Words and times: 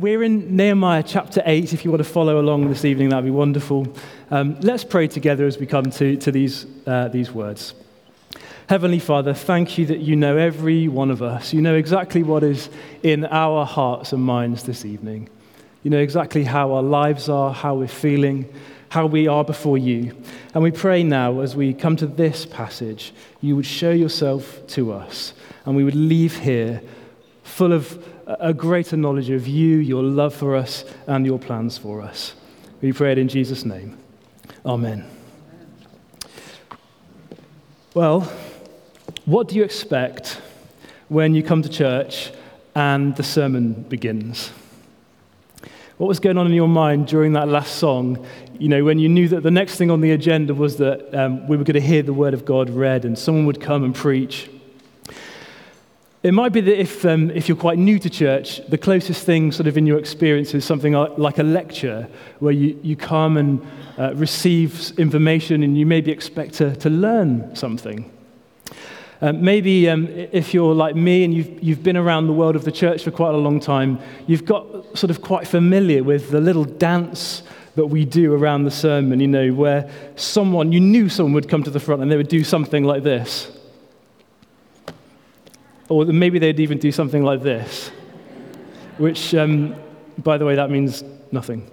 we're 0.00 0.22
in 0.22 0.56
Nehemiah 0.56 1.02
chapter 1.02 1.42
8. 1.44 1.74
If 1.74 1.84
you 1.84 1.90
want 1.90 2.02
to 2.02 2.08
follow 2.08 2.40
along 2.40 2.70
this 2.70 2.86
evening, 2.86 3.10
that'd 3.10 3.22
be 3.22 3.30
wonderful. 3.30 3.86
Um, 4.30 4.58
let's 4.60 4.82
pray 4.82 5.06
together 5.06 5.44
as 5.44 5.58
we 5.58 5.66
come 5.66 5.90
to, 5.90 6.16
to 6.16 6.32
these, 6.32 6.64
uh, 6.86 7.08
these 7.08 7.30
words. 7.30 7.74
Heavenly 8.70 8.98
Father, 8.98 9.34
thank 9.34 9.76
you 9.76 9.84
that 9.86 9.98
you 9.98 10.16
know 10.16 10.38
every 10.38 10.88
one 10.88 11.10
of 11.10 11.20
us. 11.20 11.52
You 11.52 11.60
know 11.60 11.74
exactly 11.74 12.22
what 12.22 12.42
is 12.42 12.70
in 13.02 13.26
our 13.26 13.66
hearts 13.66 14.14
and 14.14 14.22
minds 14.22 14.62
this 14.62 14.86
evening. 14.86 15.28
You 15.82 15.90
know 15.90 15.98
exactly 15.98 16.44
how 16.44 16.72
our 16.72 16.82
lives 16.82 17.28
are, 17.28 17.52
how 17.52 17.74
we're 17.74 17.86
feeling, 17.86 18.50
how 18.88 19.04
we 19.04 19.28
are 19.28 19.44
before 19.44 19.76
you. 19.76 20.16
And 20.54 20.62
we 20.62 20.70
pray 20.70 21.02
now, 21.02 21.40
as 21.40 21.54
we 21.54 21.74
come 21.74 21.96
to 21.96 22.06
this 22.06 22.46
passage, 22.46 23.12
you 23.42 23.54
would 23.54 23.66
show 23.66 23.90
yourself 23.90 24.66
to 24.68 24.94
us, 24.94 25.34
and 25.66 25.76
we 25.76 25.84
would 25.84 25.94
leave 25.94 26.38
here 26.38 26.80
full 27.42 27.74
of 27.74 28.02
a 28.38 28.54
greater 28.54 28.96
knowledge 28.96 29.30
of 29.30 29.48
you, 29.48 29.78
your 29.78 30.02
love 30.02 30.34
for 30.34 30.54
us, 30.54 30.84
and 31.06 31.26
your 31.26 31.38
plans 31.38 31.78
for 31.78 32.00
us. 32.00 32.34
We 32.80 32.92
pray 32.92 33.12
it 33.12 33.18
in 33.18 33.28
Jesus' 33.28 33.64
name. 33.64 33.98
Amen. 34.64 35.04
Well, 37.94 38.20
what 39.24 39.48
do 39.48 39.56
you 39.56 39.64
expect 39.64 40.40
when 41.08 41.34
you 41.34 41.42
come 41.42 41.62
to 41.62 41.68
church 41.68 42.30
and 42.74 43.16
the 43.16 43.22
sermon 43.22 43.82
begins? 43.82 44.50
What 45.96 46.06
was 46.06 46.20
going 46.20 46.38
on 46.38 46.46
in 46.46 46.52
your 46.52 46.68
mind 46.68 47.08
during 47.08 47.34
that 47.34 47.48
last 47.48 47.76
song? 47.76 48.24
You 48.58 48.68
know, 48.68 48.84
when 48.84 48.98
you 48.98 49.08
knew 49.08 49.28
that 49.28 49.42
the 49.42 49.50
next 49.50 49.76
thing 49.76 49.90
on 49.90 50.00
the 50.00 50.12
agenda 50.12 50.54
was 50.54 50.76
that 50.78 51.14
um, 51.14 51.46
we 51.46 51.56
were 51.56 51.64
going 51.64 51.74
to 51.74 51.80
hear 51.80 52.02
the 52.02 52.14
word 52.14 52.32
of 52.32 52.44
God 52.44 52.70
read 52.70 53.04
and 53.04 53.18
someone 53.18 53.44
would 53.46 53.60
come 53.60 53.84
and 53.84 53.94
preach. 53.94 54.48
It 56.22 56.34
might 56.34 56.52
be 56.52 56.60
that 56.60 56.78
if, 56.78 57.06
um, 57.06 57.30
if 57.30 57.48
you're 57.48 57.56
quite 57.56 57.78
new 57.78 57.98
to 57.98 58.10
church, 58.10 58.60
the 58.68 58.76
closest 58.76 59.24
thing 59.24 59.52
sort 59.52 59.66
of 59.66 59.78
in 59.78 59.86
your 59.86 59.98
experience 59.98 60.52
is 60.52 60.66
something 60.66 60.92
like 60.92 61.38
a 61.38 61.42
lecture 61.42 62.06
where 62.40 62.52
you, 62.52 62.78
you 62.82 62.94
come 62.94 63.38
and 63.38 63.66
uh, 63.98 64.14
receive 64.16 64.92
information 64.98 65.62
and 65.62 65.78
you 65.78 65.86
maybe 65.86 66.10
expect 66.10 66.52
to, 66.54 66.76
to 66.76 66.90
learn 66.90 67.56
something. 67.56 68.12
Um, 69.22 69.42
maybe 69.42 69.88
um, 69.88 70.08
if 70.08 70.52
you're 70.52 70.74
like 70.74 70.94
me 70.94 71.24
and 71.24 71.32
you've, 71.32 71.62
you've 71.62 71.82
been 71.82 71.96
around 71.96 72.26
the 72.26 72.34
world 72.34 72.54
of 72.54 72.66
the 72.66 72.72
church 72.72 73.04
for 73.04 73.10
quite 73.10 73.34
a 73.34 73.38
long 73.38 73.58
time, 73.58 73.98
you've 74.26 74.44
got 74.44 74.66
sort 74.98 75.10
of 75.10 75.22
quite 75.22 75.48
familiar 75.48 76.02
with 76.02 76.30
the 76.30 76.40
little 76.40 76.64
dance 76.64 77.42
that 77.76 77.86
we 77.86 78.04
do 78.04 78.34
around 78.34 78.64
the 78.64 78.70
sermon, 78.70 79.20
you 79.20 79.28
know, 79.28 79.54
where 79.54 79.90
someone, 80.16 80.70
you 80.70 80.80
knew 80.80 81.08
someone 81.08 81.32
would 81.32 81.48
come 81.48 81.62
to 81.62 81.70
the 81.70 81.80
front 81.80 82.02
and 82.02 82.12
they 82.12 82.16
would 82.18 82.28
do 82.28 82.44
something 82.44 82.84
like 82.84 83.02
this. 83.02 83.56
Or 85.90 86.04
maybe 86.04 86.38
they'd 86.38 86.60
even 86.60 86.78
do 86.78 86.92
something 86.92 87.24
like 87.24 87.42
this, 87.42 87.88
which, 88.96 89.34
um, 89.34 89.74
by 90.18 90.38
the 90.38 90.46
way, 90.46 90.54
that 90.54 90.70
means 90.70 91.02
nothing. 91.32 91.68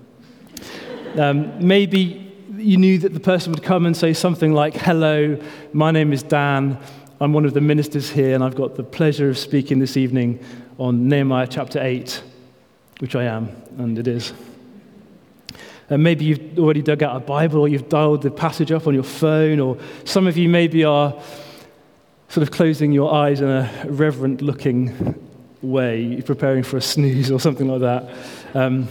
Um, 1.15 1.65
maybe 1.65 2.33
you 2.57 2.77
knew 2.77 2.97
that 2.97 3.13
the 3.13 3.19
person 3.19 3.51
would 3.51 3.61
come 3.61 3.85
and 3.85 3.95
say 3.95 4.13
something 4.13 4.53
like, 4.53 4.73
Hello, 4.73 5.39
my 5.71 5.91
name 5.91 6.13
is 6.13 6.23
Dan. 6.23 6.79
I'm 7.21 7.31
one 7.31 7.45
of 7.45 7.53
the 7.53 7.61
ministers 7.61 8.09
here, 8.09 8.33
and 8.33 8.43
I've 8.43 8.55
got 8.55 8.75
the 8.75 8.83
pleasure 8.83 9.29
of 9.29 9.37
speaking 9.37 9.77
this 9.77 9.95
evening 9.95 10.43
on 10.79 11.07
Nehemiah 11.07 11.47
chapter 11.47 11.79
8, 11.79 12.23
which 12.97 13.15
I 13.15 13.25
am, 13.25 13.49
and 13.77 13.99
it 13.99 14.07
is. 14.07 14.33
And 15.91 16.01
maybe 16.01 16.25
you've 16.25 16.57
already 16.57 16.81
dug 16.81 17.03
out 17.03 17.15
a 17.15 17.19
Bible, 17.19 17.59
or 17.61 17.67
you've 17.67 17.87
dialed 17.87 18.23
the 18.23 18.31
passage 18.31 18.71
up 18.71 18.87
on 18.87 18.95
your 18.95 19.03
phone, 19.03 19.59
or 19.59 19.77
some 20.05 20.25
of 20.25 20.37
you 20.37 20.49
maybe 20.49 20.83
are 20.83 21.13
sort 22.29 22.47
of 22.47 22.51
closing 22.51 22.91
your 22.91 23.13
eyes 23.13 23.41
in 23.41 23.47
a 23.47 23.85
reverent 23.87 24.41
looking 24.41 25.15
way, 25.61 26.21
preparing 26.21 26.63
for 26.63 26.77
a 26.77 26.81
snooze 26.81 27.31
or 27.31 27.39
something 27.39 27.67
like 27.67 27.81
that. 27.81 28.09
Um, 28.53 28.87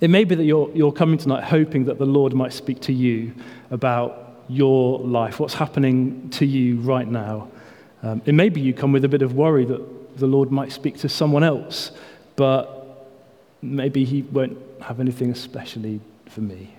it 0.00 0.10
may 0.10 0.24
be 0.24 0.34
that 0.34 0.44
you're, 0.44 0.70
you're 0.74 0.92
coming 0.92 1.18
tonight 1.18 1.44
hoping 1.44 1.84
that 1.84 1.98
the 1.98 2.06
Lord 2.06 2.34
might 2.34 2.52
speak 2.52 2.80
to 2.82 2.92
you 2.92 3.34
about 3.70 4.40
your 4.48 4.98
life, 4.98 5.38
what's 5.38 5.54
happening 5.54 6.28
to 6.30 6.44
you 6.44 6.80
right 6.80 7.06
now. 7.06 7.48
Um, 8.02 8.20
it 8.24 8.34
may 8.34 8.48
be 8.48 8.60
you 8.60 8.74
come 8.74 8.92
with 8.92 9.04
a 9.04 9.08
bit 9.08 9.22
of 9.22 9.34
worry 9.34 9.64
that 9.64 10.18
the 10.18 10.26
Lord 10.26 10.50
might 10.50 10.72
speak 10.72 10.98
to 10.98 11.08
someone 11.08 11.44
else, 11.44 11.92
but 12.36 13.08
maybe 13.62 14.04
He 14.04 14.22
won't 14.22 14.58
have 14.80 14.98
anything 14.98 15.30
especially 15.30 16.00
for 16.26 16.40
me. 16.40 16.74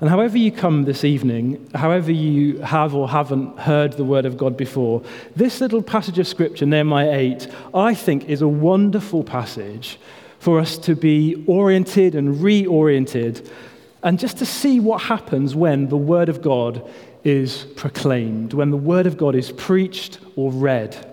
And 0.00 0.10
however 0.10 0.36
you 0.36 0.50
come 0.50 0.84
this 0.84 1.04
evening, 1.04 1.68
however 1.74 2.10
you 2.10 2.58
have 2.60 2.94
or 2.94 3.08
haven't 3.08 3.58
heard 3.60 3.92
the 3.92 4.04
word 4.04 4.26
of 4.26 4.36
God 4.36 4.56
before, 4.56 5.02
this 5.36 5.60
little 5.60 5.82
passage 5.82 6.18
of 6.18 6.26
scripture, 6.26 6.66
Nehemiah 6.66 7.12
8, 7.12 7.48
I 7.74 7.94
think 7.94 8.28
is 8.28 8.42
a 8.42 8.48
wonderful 8.48 9.22
passage 9.22 9.98
for 10.40 10.58
us 10.58 10.76
to 10.78 10.94
be 10.94 11.44
oriented 11.46 12.14
and 12.14 12.36
reoriented 12.36 13.48
and 14.02 14.18
just 14.18 14.36
to 14.38 14.46
see 14.46 14.80
what 14.80 15.02
happens 15.02 15.54
when 15.54 15.88
the 15.88 15.96
word 15.96 16.28
of 16.28 16.42
God 16.42 16.86
is 17.24 17.64
proclaimed, 17.76 18.52
when 18.52 18.70
the 18.70 18.76
word 18.76 19.06
of 19.06 19.16
God 19.16 19.34
is 19.34 19.50
preached 19.52 20.18
or 20.36 20.52
read. 20.52 21.10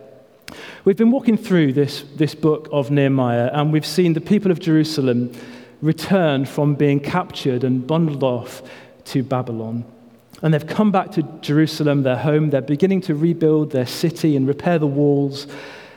We've 0.84 0.98
been 0.98 1.12
walking 1.12 1.38
through 1.38 1.74
this, 1.74 2.04
this 2.16 2.36
book 2.36 2.68
of 2.72 2.92
Nehemiah, 2.92 3.50
and 3.54 3.72
we've 3.72 3.86
seen 3.86 4.14
the 4.14 4.22
people 4.22 4.52
of 4.52 4.60
Jerusalem 4.60 5.32
returned 5.82 6.48
from 6.48 6.76
being 6.76 7.00
captured 7.00 7.64
and 7.64 7.86
bundled 7.86 8.24
off 8.24 8.62
to 9.06 9.24
Babylon. 9.24 9.86
And 10.42 10.54
they've 10.54 10.66
come 10.66 10.92
back 10.92 11.12
to 11.12 11.24
Jerusalem, 11.42 12.04
their 12.04 12.18
home. 12.18 12.50
They're 12.50 12.62
beginning 12.62 13.02
to 13.02 13.16
rebuild 13.16 13.72
their 13.72 13.86
city 13.86 14.36
and 14.36 14.48
repair 14.48 14.80
the 14.80 14.88
walls. 14.88 15.48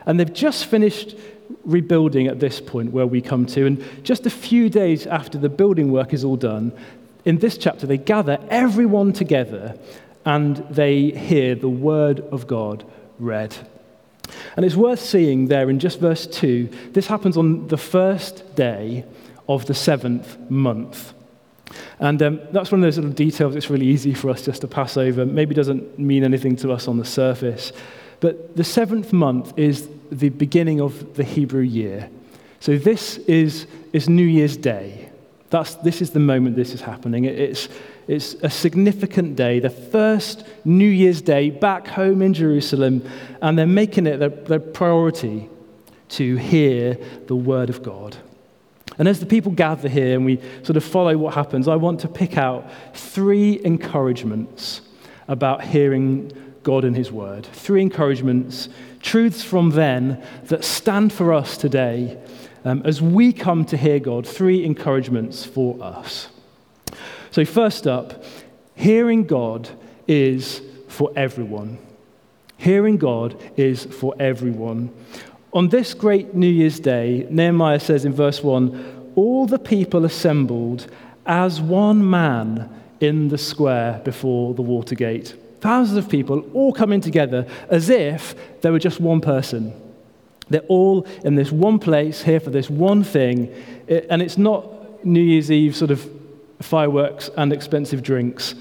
And 0.06 0.20
they've 0.20 0.32
just 0.32 0.66
finished 0.66 1.16
rebuilding 1.64 2.26
at 2.26 2.40
this 2.40 2.60
point 2.60 2.92
where 2.92 3.06
we 3.06 3.20
come 3.20 3.46
to. 3.46 3.66
And 3.66 4.04
just 4.04 4.26
a 4.26 4.30
few 4.30 4.68
days 4.68 5.06
after 5.06 5.38
the 5.38 5.48
building 5.48 5.92
work 5.92 6.12
is 6.12 6.24
all 6.24 6.36
done, 6.36 6.72
in 7.24 7.38
this 7.38 7.56
chapter, 7.56 7.86
they 7.86 7.96
gather 7.96 8.38
everyone 8.50 9.12
together 9.12 9.78
and 10.26 10.56
they 10.70 11.10
hear 11.10 11.54
the 11.54 11.68
word 11.68 12.20
of 12.20 12.46
God 12.46 12.84
read. 13.18 13.56
And 14.56 14.64
it's 14.64 14.76
worth 14.76 15.00
seeing 15.00 15.48
there 15.48 15.70
in 15.70 15.78
just 15.78 16.00
verse 16.00 16.26
2. 16.26 16.68
This 16.92 17.06
happens 17.06 17.36
on 17.36 17.68
the 17.68 17.76
first 17.76 18.54
day 18.56 19.04
of 19.48 19.66
the 19.66 19.74
seventh 19.74 20.38
month. 20.50 21.12
And 21.98 22.22
um, 22.22 22.40
that's 22.52 22.70
one 22.70 22.80
of 22.80 22.86
those 22.86 22.96
little 22.96 23.12
details 23.12 23.54
that's 23.54 23.70
really 23.70 23.86
easy 23.86 24.14
for 24.14 24.30
us 24.30 24.42
just 24.42 24.60
to 24.60 24.68
pass 24.68 24.96
over. 24.96 25.24
Maybe 25.24 25.54
doesn't 25.54 25.98
mean 25.98 26.24
anything 26.24 26.56
to 26.56 26.72
us 26.72 26.88
on 26.88 26.98
the 26.98 27.04
surface. 27.04 27.72
But 28.20 28.56
the 28.56 28.64
seventh 28.64 29.12
month 29.12 29.58
is 29.58 29.88
the 30.10 30.28
beginning 30.28 30.80
of 30.80 31.14
the 31.14 31.24
Hebrew 31.24 31.62
year. 31.62 32.08
So 32.60 32.78
this 32.78 33.18
is, 33.18 33.66
is 33.92 34.08
New 34.08 34.26
Year's 34.26 34.56
Day. 34.56 35.10
That's, 35.50 35.74
this 35.76 36.00
is 36.00 36.10
the 36.10 36.20
moment 36.20 36.56
this 36.56 36.74
is 36.74 36.80
happening. 36.80 37.24
It's, 37.26 37.68
it's 38.08 38.34
a 38.42 38.50
significant 38.50 39.36
day, 39.36 39.60
the 39.60 39.70
first 39.70 40.46
New 40.64 40.88
Year's 40.88 41.22
Day 41.22 41.50
back 41.50 41.86
home 41.86 42.22
in 42.22 42.34
Jerusalem, 42.34 43.08
and 43.40 43.58
they're 43.58 43.66
making 43.66 44.06
it 44.06 44.18
their, 44.18 44.30
their 44.30 44.58
priority 44.58 45.48
to 46.10 46.36
hear 46.36 46.98
the 47.26 47.36
word 47.36 47.70
of 47.70 47.82
God. 47.82 48.16
And 48.98 49.08
as 49.08 49.20
the 49.20 49.26
people 49.26 49.52
gather 49.52 49.88
here 49.88 50.14
and 50.14 50.24
we 50.24 50.40
sort 50.62 50.76
of 50.76 50.84
follow 50.84 51.16
what 51.16 51.34
happens, 51.34 51.66
I 51.66 51.76
want 51.76 52.00
to 52.00 52.08
pick 52.08 52.36
out 52.36 52.70
three 52.94 53.60
encouragements 53.64 54.82
about 55.28 55.64
hearing 55.64 56.32
God 56.62 56.84
and 56.84 56.96
His 56.96 57.10
Word. 57.10 57.46
Three 57.46 57.82
encouragements, 57.82 58.68
truths 59.00 59.42
from 59.42 59.70
then 59.70 60.24
that 60.44 60.64
stand 60.64 61.12
for 61.12 61.32
us 61.32 61.56
today 61.56 62.18
um, 62.64 62.82
as 62.84 63.02
we 63.02 63.32
come 63.32 63.64
to 63.66 63.76
hear 63.76 63.98
God. 63.98 64.26
Three 64.26 64.64
encouragements 64.64 65.44
for 65.44 65.82
us. 65.82 66.28
So, 67.30 67.44
first 67.44 67.86
up, 67.86 68.24
hearing 68.74 69.24
God 69.24 69.68
is 70.06 70.62
for 70.88 71.12
everyone. 71.16 71.78
Hearing 72.56 72.96
God 72.96 73.36
is 73.56 73.84
for 73.84 74.14
everyone. 74.18 74.90
On 75.54 75.68
this 75.68 75.94
great 75.94 76.34
New 76.34 76.48
Year's 76.48 76.80
Day, 76.80 77.28
Nehemiah 77.30 77.78
says 77.78 78.04
in 78.04 78.12
verse 78.12 78.42
1 78.42 79.12
All 79.14 79.46
the 79.46 79.58
people 79.58 80.04
assembled 80.04 80.88
as 81.26 81.60
one 81.60 82.10
man 82.10 82.68
in 83.00 83.28
the 83.28 83.38
square 83.38 84.00
before 84.04 84.52
the 84.54 84.62
water 84.62 84.96
gate. 84.96 85.36
Thousands 85.60 85.96
of 85.96 86.10
people 86.10 86.40
all 86.52 86.72
coming 86.72 87.00
together 87.00 87.46
as 87.68 87.88
if 87.88 88.34
they 88.62 88.70
were 88.70 88.80
just 88.80 89.00
one 89.00 89.20
person. 89.20 89.72
They're 90.48 90.60
all 90.62 91.06
in 91.24 91.36
this 91.36 91.52
one 91.52 91.78
place 91.78 92.22
here 92.22 92.40
for 92.40 92.50
this 92.50 92.68
one 92.68 93.04
thing. 93.04 93.48
And 94.10 94.20
it's 94.20 94.36
not 94.36 95.04
New 95.04 95.22
Year's 95.22 95.52
Eve 95.52 95.76
sort 95.76 95.92
of 95.92 96.10
fireworks 96.60 97.30
and 97.36 97.52
expensive 97.52 98.02
drinks. 98.02 98.56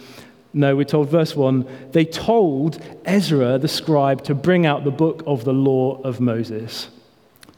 No, 0.54 0.76
we're 0.76 0.84
told, 0.84 1.10
verse 1.10 1.36
1 1.36 1.90
they 1.92 2.06
told 2.06 2.82
Ezra 3.06 3.58
the 3.58 3.68
scribe 3.68 4.24
to 4.26 4.36
bring 4.36 4.66
out 4.66 4.84
the 4.84 4.92
book 4.92 5.24
of 5.26 5.46
the 5.46 5.54
law 5.54 6.00
of 6.04 6.20
Moses. 6.20 6.90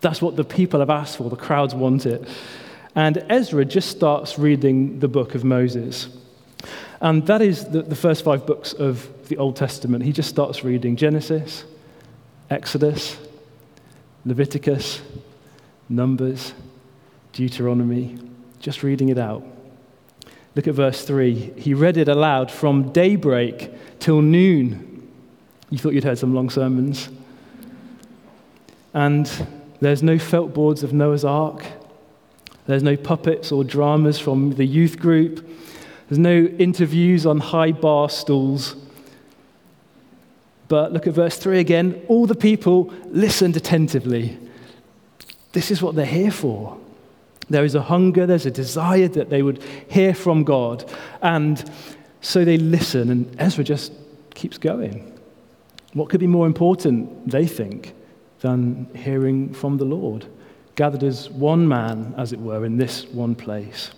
That's 0.02 0.22
what 0.22 0.36
the 0.36 0.44
people 0.44 0.80
have 0.80 0.90
asked 0.90 1.18
for, 1.18 1.30
the 1.30 1.36
crowds 1.36 1.76
want 1.76 2.06
it. 2.06 2.28
And 2.96 3.26
Ezra 3.30 3.66
just 3.66 3.90
starts 3.90 4.40
reading 4.40 5.00
the 5.00 5.10
book 5.10 5.36
of 5.36 5.44
Moses. 5.44 6.08
And 7.02 7.28
that 7.28 7.42
is 7.42 7.66
the, 7.66 7.82
the 7.82 7.96
first 7.96 8.24
five 8.24 8.46
books 8.46 8.72
of 8.72 9.10
the 9.28 9.38
Old 9.38 9.58
Testament. 9.58 10.04
He 10.04 10.14
just 10.14 10.30
starts 10.30 10.64
reading 10.64 10.96
Genesis, 10.96 11.66
Exodus, 12.50 13.18
Leviticus, 14.26 15.02
Numbers, 15.90 16.54
Deuteronomy, 17.34 18.18
just 18.60 18.82
reading 18.82 19.10
it 19.10 19.18
out. 19.18 19.46
Look 20.56 20.68
at 20.68 20.74
verse 20.74 21.04
3. 21.06 21.54
He 21.58 21.74
read 21.74 21.98
it 21.98 22.08
aloud 22.08 22.50
from 22.50 22.92
daybreak 22.94 23.72
till 24.00 24.22
noon. 24.22 25.12
You 25.70 25.78
thought 25.78 25.94
you'd 25.94 26.06
heard 26.06 26.18
some 26.18 26.34
long 26.34 26.50
sermons. 26.50 27.10
And 28.94 29.30
there's 29.82 30.02
no 30.02 30.18
felt 30.18 30.54
boards 30.54 30.84
of 30.84 30.94
Noah's 30.94 31.26
Ark. 31.26 31.66
There's 32.68 32.84
no 32.84 32.96
puppets 32.96 33.52
or 33.52 33.64
dramas 33.66 34.18
from 34.18 34.52
the 34.52 34.66
youth 34.66 34.98
group. 34.98 35.46
There's 36.08 36.20
no 36.20 36.46
interviews 36.46 37.26
on 37.26 37.40
high 37.40 37.74
bar 37.74 38.10
stools. 38.10 38.76
But 40.70 40.94
look 40.94 41.06
at 41.06 41.14
verse 41.14 41.38
3 41.38 41.60
again. 41.60 42.02
All 42.08 42.26
the 42.26 42.36
people 42.36 42.94
listened 43.08 43.58
attentively. 43.58 44.38
This 45.52 45.70
is 45.70 45.82
what 45.82 45.96
they're 45.96 46.06
here 46.06 46.32
for. 46.32 46.78
There 47.50 47.64
is 47.64 47.76
a 47.76 47.82
hunger, 47.82 48.26
there's 48.26 48.46
a 48.46 48.52
desire 48.52 49.08
that 49.10 49.30
they 49.30 49.42
would 49.42 49.62
hear 49.88 50.14
from 50.14 50.44
God. 50.44 50.90
And 51.22 51.64
so 52.22 52.44
they 52.44 52.58
listen, 52.58 53.10
and 53.10 53.36
Ezra 53.40 53.64
just 53.64 53.94
keeps 54.34 54.58
going. 54.58 55.12
What 55.94 56.10
could 56.10 56.20
be 56.20 56.28
more 56.28 56.48
important, 56.48 57.30
they 57.30 57.48
think, 57.48 57.94
than 58.42 58.88
hearing 58.96 59.54
from 59.54 59.78
the 59.78 59.86
Lord? 59.86 60.26
Gathered 60.76 61.04
as 61.04 61.30
one 61.30 61.68
man, 61.68 62.14
as 62.18 62.34
it 62.34 62.40
were, 62.40 62.66
in 62.66 62.78
this 62.78 63.06
one 63.08 63.36
place. 63.36 63.92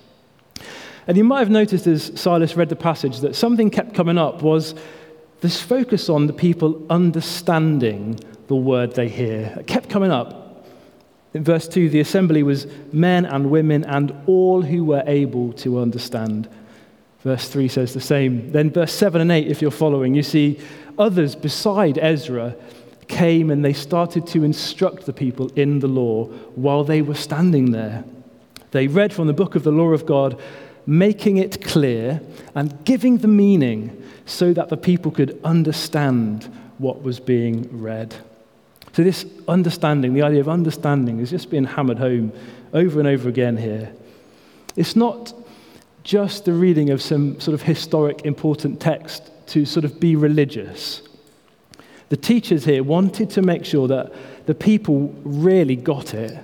And 1.07 1.15
you 1.15 1.23
might 1.23 1.39
have 1.39 1.49
noticed 1.49 1.87
as 1.87 2.11
Silas 2.19 2.55
read 2.57 2.69
the 2.69 2.75
passage 2.75 3.21
that 3.21 3.35
something 3.35 3.69
kept 3.69 3.93
coming 3.95 4.17
up 4.17 4.41
was 4.41 4.75
this 5.39 5.61
focus 5.61 6.09
on 6.09 6.27
the 6.27 6.33
people 6.33 6.85
understanding 6.89 8.19
the 8.47 8.55
word 8.55 8.93
they 8.93 9.07
hear. 9.07 9.55
It 9.57 9.67
kept 9.67 9.89
coming 9.89 10.11
up. 10.11 10.46
In 11.37 11.43
verse 11.43 11.67
2, 11.67 11.89
the 11.89 11.99
assembly 11.99 12.41
was 12.41 12.65
men 12.91 13.23
and 13.23 13.51
women 13.51 13.83
and 13.83 14.11
all 14.25 14.63
who 14.63 14.83
were 14.83 15.03
able 15.05 15.53
to 15.53 15.77
understand. 15.77 16.49
Verse 17.19 17.47
3 17.47 17.67
says 17.67 17.93
the 17.93 18.01
same. 18.01 18.51
Then, 18.51 18.71
verse 18.71 18.91
7 18.91 19.21
and 19.21 19.31
8, 19.31 19.45
if 19.45 19.61
you're 19.61 19.69
following, 19.69 20.15
you 20.15 20.23
see 20.23 20.59
others 20.97 21.35
beside 21.35 21.99
Ezra 21.99 22.55
came 23.07 23.51
and 23.51 23.63
they 23.63 23.73
started 23.73 24.25
to 24.25 24.43
instruct 24.43 25.05
the 25.05 25.13
people 25.13 25.49
in 25.49 25.77
the 25.77 25.87
law 25.87 26.25
while 26.55 26.83
they 26.83 27.03
were 27.03 27.13
standing 27.13 27.69
there. 27.69 28.03
They 28.71 28.87
read 28.87 29.13
from 29.13 29.27
the 29.27 29.33
book 29.33 29.53
of 29.53 29.61
the 29.61 29.71
law 29.71 29.89
of 29.89 30.07
God, 30.07 30.41
making 30.87 31.37
it 31.37 31.63
clear 31.63 32.19
and 32.55 32.83
giving 32.83 33.19
the 33.19 33.27
meaning 33.27 34.03
so 34.25 34.53
that 34.53 34.69
the 34.69 34.77
people 34.77 35.11
could 35.11 35.39
understand 35.43 36.51
what 36.79 37.03
was 37.03 37.19
being 37.19 37.79
read. 37.79 38.15
So, 38.93 39.03
this 39.03 39.25
understanding, 39.47 40.13
the 40.13 40.23
idea 40.23 40.39
of 40.39 40.49
understanding, 40.49 41.19
is 41.19 41.29
just 41.29 41.49
being 41.49 41.65
hammered 41.65 41.99
home 41.99 42.31
over 42.73 42.99
and 42.99 43.07
over 43.07 43.29
again 43.29 43.57
here. 43.57 43.91
It's 44.75 44.95
not 44.95 45.33
just 46.03 46.45
the 46.45 46.53
reading 46.53 46.89
of 46.89 47.01
some 47.01 47.39
sort 47.39 47.53
of 47.53 47.61
historic 47.61 48.25
important 48.25 48.79
text 48.79 49.31
to 49.47 49.65
sort 49.65 49.85
of 49.85 49.99
be 49.99 50.15
religious. 50.15 51.01
The 52.09 52.17
teachers 52.17 52.63
here 52.63 52.83
wanted 52.83 53.29
to 53.31 53.41
make 53.41 53.65
sure 53.65 53.87
that 53.89 54.13
the 54.45 54.55
people 54.55 55.13
really 55.23 55.75
got 55.75 56.13
it, 56.13 56.37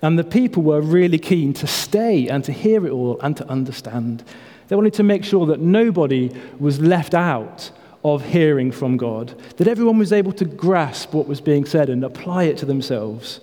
and 0.00 0.18
the 0.18 0.24
people 0.24 0.62
were 0.62 0.80
really 0.80 1.18
keen 1.18 1.52
to 1.54 1.66
stay 1.66 2.28
and 2.28 2.44
to 2.44 2.52
hear 2.52 2.86
it 2.86 2.90
all 2.90 3.18
and 3.20 3.36
to 3.36 3.48
understand. 3.48 4.22
They 4.68 4.76
wanted 4.76 4.94
to 4.94 5.02
make 5.02 5.24
sure 5.24 5.46
that 5.46 5.60
nobody 5.60 6.30
was 6.60 6.78
left 6.78 7.14
out 7.14 7.70
of 8.04 8.24
hearing 8.24 8.70
from 8.70 8.96
God, 8.96 9.34
that 9.56 9.66
everyone 9.68 9.98
was 9.98 10.12
able 10.12 10.32
to 10.32 10.44
grasp 10.44 11.12
what 11.12 11.26
was 11.26 11.40
being 11.40 11.64
said 11.64 11.88
and 11.88 12.04
apply 12.04 12.44
it 12.44 12.56
to 12.58 12.66
themselves. 12.66 13.40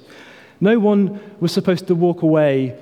No 0.62 0.80
one 0.80 1.20
was 1.40 1.52
supposed 1.52 1.88
to 1.88 1.96
walk 1.96 2.22
away, 2.22 2.78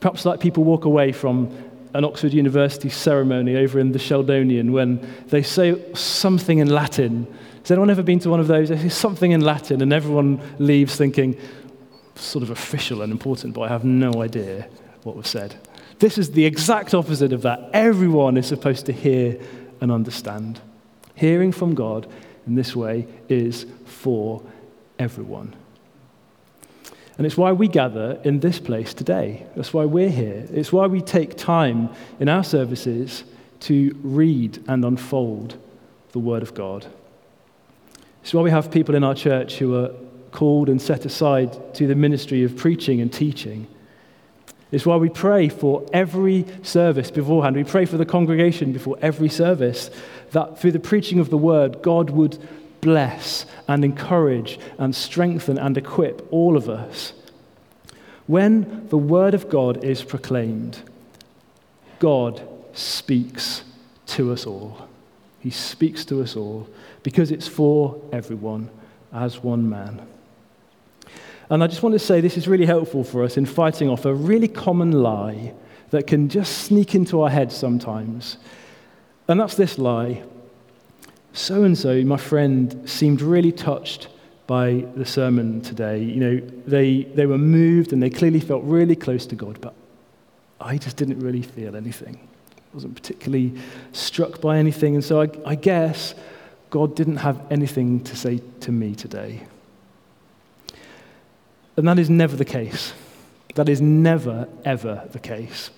perhaps 0.00 0.24
like 0.24 0.40
people 0.40 0.64
walk 0.64 0.84
away 0.84 1.12
from 1.12 1.50
an 1.94 2.04
Oxford 2.04 2.32
University 2.32 2.88
ceremony 2.88 3.56
over 3.56 3.80
in 3.80 3.92
the 3.92 3.98
Sheldonian 3.98 4.70
when 4.70 5.06
they 5.28 5.42
say 5.42 5.92
something 5.94 6.58
in 6.58 6.68
Latin. 6.68 7.26
Has 7.62 7.70
anyone 7.70 7.90
ever 7.90 8.02
been 8.02 8.18
to 8.20 8.30
one 8.30 8.40
of 8.40 8.46
those? 8.46 8.68
They 8.68 8.78
say 8.78 8.88
something 8.88 9.32
in 9.32 9.40
Latin 9.40 9.82
and 9.82 9.92
everyone 9.92 10.40
leaves 10.58 10.96
thinking, 10.96 11.36
sort 12.14 12.42
of 12.42 12.50
official 12.50 13.02
and 13.02 13.10
important, 13.10 13.54
but 13.54 13.62
I 13.62 13.68
have 13.68 13.84
no 13.84 14.22
idea 14.22 14.68
what 15.02 15.16
was 15.16 15.28
said. 15.28 15.54
This 15.98 16.18
is 16.18 16.30
the 16.30 16.44
exact 16.44 16.94
opposite 16.94 17.32
of 17.32 17.42
that. 17.42 17.70
Everyone 17.72 18.36
is 18.36 18.46
supposed 18.46 18.86
to 18.86 18.92
hear 18.92 19.40
and 19.80 19.90
understand. 19.90 20.60
Hearing 21.18 21.50
from 21.50 21.74
God 21.74 22.06
in 22.46 22.54
this 22.54 22.76
way 22.76 23.08
is 23.28 23.66
for 23.84 24.40
everyone. 25.00 25.52
And 27.16 27.26
it's 27.26 27.36
why 27.36 27.50
we 27.50 27.66
gather 27.66 28.20
in 28.22 28.38
this 28.38 28.60
place 28.60 28.94
today. 28.94 29.44
That's 29.56 29.74
why 29.74 29.84
we're 29.84 30.10
here. 30.10 30.46
It's 30.52 30.72
why 30.72 30.86
we 30.86 31.00
take 31.00 31.36
time 31.36 31.90
in 32.20 32.28
our 32.28 32.44
services 32.44 33.24
to 33.60 33.98
read 34.04 34.62
and 34.68 34.84
unfold 34.84 35.56
the 36.12 36.20
Word 36.20 36.44
of 36.44 36.54
God. 36.54 36.86
It's 38.22 38.32
why 38.32 38.42
we 38.42 38.52
have 38.52 38.70
people 38.70 38.94
in 38.94 39.02
our 39.02 39.16
church 39.16 39.58
who 39.58 39.74
are 39.74 39.90
called 40.30 40.68
and 40.68 40.80
set 40.80 41.04
aside 41.04 41.74
to 41.74 41.88
the 41.88 41.96
ministry 41.96 42.44
of 42.44 42.56
preaching 42.56 43.00
and 43.00 43.12
teaching. 43.12 43.66
It's 44.70 44.84
why 44.84 44.96
we 44.96 45.08
pray 45.08 45.48
for 45.48 45.86
every 45.92 46.44
service 46.62 47.10
beforehand. 47.10 47.56
We 47.56 47.64
pray 47.64 47.86
for 47.86 47.96
the 47.96 48.04
congregation 48.04 48.72
before 48.72 48.98
every 49.00 49.28
service 49.28 49.90
that 50.32 50.58
through 50.58 50.72
the 50.72 50.78
preaching 50.78 51.18
of 51.18 51.30
the 51.30 51.38
word, 51.38 51.80
God 51.82 52.10
would 52.10 52.38
bless 52.80 53.46
and 53.66 53.84
encourage 53.84 54.58
and 54.76 54.94
strengthen 54.94 55.58
and 55.58 55.76
equip 55.76 56.26
all 56.30 56.56
of 56.56 56.68
us. 56.68 57.14
When 58.26 58.86
the 58.88 58.98
word 58.98 59.32
of 59.32 59.48
God 59.48 59.82
is 59.82 60.04
proclaimed, 60.04 60.82
God 61.98 62.46
speaks 62.74 63.64
to 64.08 64.32
us 64.32 64.46
all. 64.46 64.86
He 65.40 65.50
speaks 65.50 66.04
to 66.06 66.22
us 66.22 66.36
all 66.36 66.68
because 67.02 67.30
it's 67.30 67.48
for 67.48 68.00
everyone 68.12 68.68
as 69.12 69.42
one 69.42 69.68
man. 69.68 70.06
And 71.50 71.64
I 71.64 71.66
just 71.66 71.82
want 71.82 71.94
to 71.94 71.98
say 71.98 72.20
this 72.20 72.36
is 72.36 72.46
really 72.46 72.66
helpful 72.66 73.04
for 73.04 73.24
us 73.24 73.36
in 73.36 73.46
fighting 73.46 73.88
off 73.88 74.04
a 74.04 74.14
really 74.14 74.48
common 74.48 74.92
lie 74.92 75.54
that 75.90 76.06
can 76.06 76.28
just 76.28 76.58
sneak 76.58 76.94
into 76.94 77.22
our 77.22 77.30
heads 77.30 77.56
sometimes. 77.56 78.36
And 79.26 79.40
that's 79.40 79.54
this 79.54 79.78
lie. 79.78 80.22
So 81.32 81.62
and 81.62 81.76
so, 81.76 82.02
my 82.02 82.16
friend, 82.16 82.88
seemed 82.88 83.22
really 83.22 83.52
touched 83.52 84.08
by 84.46 84.84
the 84.96 85.06
sermon 85.06 85.60
today. 85.60 86.02
You 86.02 86.16
know, 86.16 86.40
they, 86.66 87.04
they 87.04 87.26
were 87.26 87.38
moved 87.38 87.92
and 87.92 88.02
they 88.02 88.10
clearly 88.10 88.40
felt 88.40 88.64
really 88.64 88.96
close 88.96 89.26
to 89.26 89.36
God, 89.36 89.60
but 89.60 89.74
I 90.60 90.78
just 90.78 90.96
didn't 90.96 91.20
really 91.20 91.42
feel 91.42 91.76
anything. 91.76 92.18
I 92.56 92.74
wasn't 92.74 92.94
particularly 92.94 93.54
struck 93.92 94.40
by 94.40 94.58
anything. 94.58 94.94
And 94.94 95.04
so 95.04 95.22
I, 95.22 95.28
I 95.46 95.54
guess 95.54 96.14
God 96.70 96.96
didn't 96.96 97.16
have 97.16 97.40
anything 97.50 98.02
to 98.04 98.16
say 98.16 98.40
to 98.60 98.72
me 98.72 98.94
today. 98.94 99.46
And 101.78 101.86
that 101.86 102.00
is 102.00 102.10
never 102.10 102.36
the 102.36 102.44
case. 102.44 102.92
That 103.54 103.68
is 103.68 103.80
never, 103.80 104.48
ever 104.64 105.08
the 105.12 105.20
case. 105.20 105.70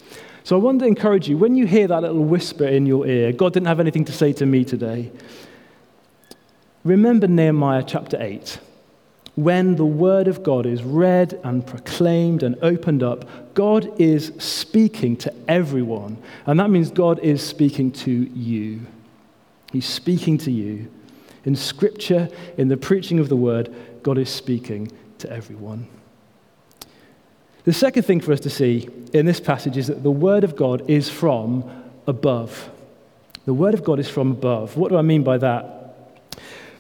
So 0.45 0.57
I 0.57 0.59
want 0.59 0.81
to 0.81 0.87
encourage 0.87 1.29
you 1.29 1.37
when 1.37 1.55
you 1.55 1.67
hear 1.67 1.87
that 1.89 2.01
little 2.01 2.25
whisper 2.25 2.65
in 2.65 2.87
your 2.87 3.07
ear, 3.07 3.33
God 3.33 3.53
didn't 3.53 3.67
have 3.67 3.81
anything 3.81 4.07
to 4.07 4.13
say 4.13 4.33
to 4.33 4.47
me 4.47 4.65
today. 4.65 5.13
Remember 6.85 7.29
Nehemiah 7.29 7.85
chapter 7.87 8.17
8. 8.19 8.61
When 9.35 9.77
the 9.77 9.85
word 9.85 10.27
of 10.27 10.43
God 10.43 10.65
is 10.65 10.83
read 10.83 11.39
and 11.45 11.67
proclaimed 11.67 12.43
and 12.43 12.57
opened 12.63 13.03
up, 13.03 13.53
God 13.53 14.01
is 14.01 14.33
speaking 14.39 15.19
to 15.19 15.35
everyone. 15.49 16.17
And 16.47 16.59
that 16.61 16.71
means 16.71 16.91
God 16.91 17.19
is 17.19 17.47
speaking 17.47 17.93
to 17.93 18.11
you. 18.11 18.87
He's 19.71 19.87
speaking 19.87 20.39
to 20.39 20.51
you. 20.51 20.91
In 21.45 21.55
scripture, 21.57 22.31
in 22.57 22.69
the 22.69 22.79
preaching 22.79 23.19
of 23.19 23.29
the 23.29 23.37
word, 23.37 23.75
God 24.03 24.17
is 24.17 24.31
speaking 24.31 24.91
to 25.21 25.33
everyone. 25.33 25.87
The 27.65 27.73
second 27.73 28.05
thing 28.05 28.21
for 28.21 28.33
us 28.33 28.41
to 28.41 28.51
see 28.51 28.89
in 29.13 29.27
this 29.27 29.41
passage 29.41 29.77
is 29.77 29.87
that 29.89 30.03
the 30.03 30.11
Word 30.11 30.45
of 30.45 30.57
God 30.57 30.89
is 30.89 31.09
from 31.09 31.71
above. 32.07 32.71
The 33.45 33.55
Word 33.55 33.75
of 33.75 33.85
God 33.85 33.99
is 33.99 34.09
from 34.09 34.31
above. 34.31 34.77
What 34.77 34.91
do 34.91 34.97
I 34.97 35.03
mean 35.03 35.23
by 35.23 35.39
that? 35.39 35.99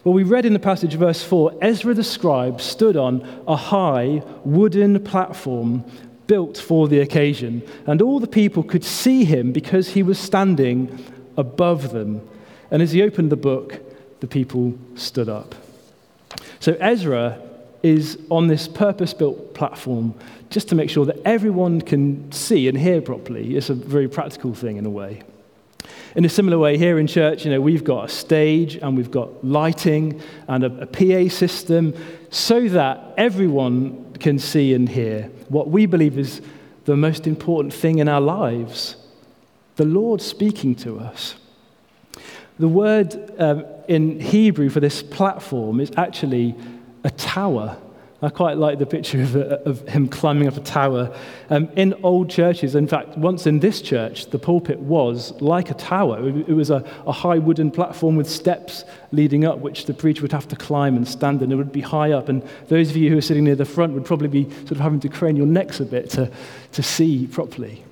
Well, 0.03 0.15
we 0.15 0.23
read 0.23 0.47
in 0.47 0.55
the 0.55 0.59
passage, 0.59 0.95
verse 0.95 1.23
4 1.23 1.59
Ezra 1.61 1.93
the 1.93 2.05
scribe 2.05 2.61
stood 2.61 2.97
on 2.97 3.45
a 3.47 3.57
high 3.57 4.23
wooden 4.45 5.03
platform 5.05 5.85
built 6.27 6.57
for 6.57 6.89
the 6.89 7.01
occasion, 7.01 7.63
and 7.87 8.01
all 8.01 8.21
the 8.21 8.27
people 8.27 8.63
could 8.63 8.85
see 8.85 9.25
him 9.25 9.53
because 9.53 9.91
he 9.91 10.03
was 10.03 10.19
standing 10.19 11.05
above 11.37 11.93
them. 11.93 12.27
And 12.71 12.81
as 12.81 12.93
he 12.93 13.03
opened 13.03 13.31
the 13.31 13.37
book, 13.37 13.81
the 14.21 14.27
people 14.27 14.79
stood 14.95 15.29
up. 15.29 15.55
So 16.61 16.75
Ezra 16.75 17.43
is 17.83 18.19
on 18.31 18.47
this 18.47 18.69
purpose 18.69 19.15
built 19.15 19.55
platform 19.55 20.15
just 20.51 20.69
to 20.69 20.75
make 20.75 20.91
sure 20.91 21.07
that 21.07 21.19
everyone 21.25 21.81
can 21.81 22.31
see 22.33 22.69
and 22.69 22.77
hear 22.77 23.01
properly. 23.01 23.57
It's 23.57 23.71
a 23.71 23.75
very 23.75 24.09
practical 24.09 24.55
thing 24.55 24.77
in 24.77 24.87
a 24.87 24.91
way. 24.91 25.23
In 26.17 26.25
a 26.25 26.29
similar 26.29 26.59
way, 26.59 26.77
here 26.77 26.99
in 26.99 27.07
church, 27.07 27.45
you 27.45 27.51
know, 27.51 27.61
we've 27.61 27.85
got 27.85 28.07
a 28.07 28.09
stage 28.09 28.77
and 28.77 28.97
we've 28.97 29.11
got 29.11 29.45
lighting 29.45 30.21
and 30.49 30.65
a, 30.65 30.83
a 30.83 30.87
PA 30.87 31.33
system 31.33 31.95
so 32.31 32.69
that 32.69 33.15
everyone 33.17 34.13
can 34.15 34.39
see 34.39 34.75
and 34.75 34.89
hear 34.89 35.31
what 35.49 35.69
we 35.69 35.87
believe 35.87 36.19
is 36.19 36.43
the 36.85 36.97
most 36.97 37.27
important 37.27 37.73
thing 37.73 37.99
in 37.99 38.09
our 38.09 38.21
lives 38.21 38.97
the 39.77 39.85
Lord 39.87 40.21
speaking 40.21 40.75
to 40.77 40.99
us. 40.99 41.37
The 42.59 42.69
word 42.69 43.33
um, 43.39 43.65
in 43.89 44.21
Hebrew 44.21 44.69
for 44.69 44.81
this 44.81 45.03
platform 45.03 45.81
is 45.81 45.91
actually 45.97 46.55
a 47.05 47.11
tower. 47.11 47.77
I 48.23 48.29
quite 48.29 48.59
like 48.59 48.79
the 48.79 48.85
picture 48.85 49.23
of, 49.23 49.35
of 49.35 49.89
him 49.89 50.07
climbing 50.07 50.47
up 50.47 50.55
a 50.55 50.61
tower. 50.61 51.17
Um, 51.49 51.71
in 51.75 51.95
old 52.03 52.29
churches, 52.29 52.75
in 52.75 52.87
fact, 52.87 53.17
once 53.17 53.47
in 53.47 53.61
this 53.61 53.81
church, 53.81 54.27
the 54.27 54.39
pulpit 54.39 54.79
was 54.79 55.33
like 55.41 55.71
a 55.71 55.75
tower. 55.75 56.29
It 56.29 56.49
was 56.49 56.69
a, 56.69 56.85
a, 57.07 57.13
high 57.13 57.39
wooden 57.39 57.71
platform 57.71 58.17
with 58.17 58.29
steps 58.29 58.85
leading 59.11 59.47
up, 59.47 59.61
which 59.61 59.87
the 59.87 59.95
preacher 59.95 60.21
would 60.21 60.33
have 60.33 60.47
to 60.49 60.57
climb 60.57 60.97
and 60.97 61.09
stand 61.09 61.41
and 61.41 61.51
It 61.51 61.57
would 61.57 61.73
be 61.73 61.81
high 61.81 62.13
up. 62.13 62.29
And 62.29 62.47
those 62.69 62.91
of 62.91 62.97
you 62.97 63.09
who 63.09 63.17
are 63.17 63.23
sitting 63.23 63.45
near 63.45 63.57
the 63.57 63.65
front 63.65 63.95
would 63.95 64.05
probably 64.05 64.29
be 64.29 64.51
sort 64.51 64.73
of 64.73 64.81
having 64.81 65.01
to 65.01 65.09
crane 65.09 65.37
your 65.37 65.47
necks 65.47 65.81
a 65.81 65.87
bit 65.87 66.11
to, 66.11 66.31
to 66.73 66.83
see 66.83 67.27
properly. 67.27 67.85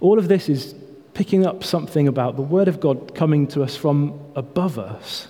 All 0.00 0.18
of 0.18 0.26
this 0.26 0.48
is 0.48 0.74
picking 1.14 1.46
up 1.46 1.62
something 1.62 2.08
about 2.08 2.34
the 2.34 2.42
Word 2.42 2.66
of 2.66 2.80
God 2.80 3.14
coming 3.14 3.46
to 3.48 3.62
us 3.62 3.76
from 3.76 4.20
above 4.34 4.80
us. 4.80 5.28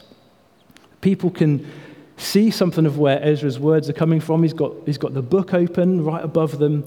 People 1.04 1.30
can 1.30 1.70
see 2.16 2.50
something 2.50 2.86
of 2.86 2.96
where 2.96 3.22
Ezra's 3.22 3.58
words 3.58 3.90
are 3.90 3.92
coming 3.92 4.20
from. 4.20 4.42
He's 4.42 4.54
got, 4.54 4.72
he's 4.86 4.96
got 4.96 5.12
the 5.12 5.20
book 5.20 5.52
open 5.52 6.02
right 6.02 6.24
above 6.24 6.58
them. 6.58 6.86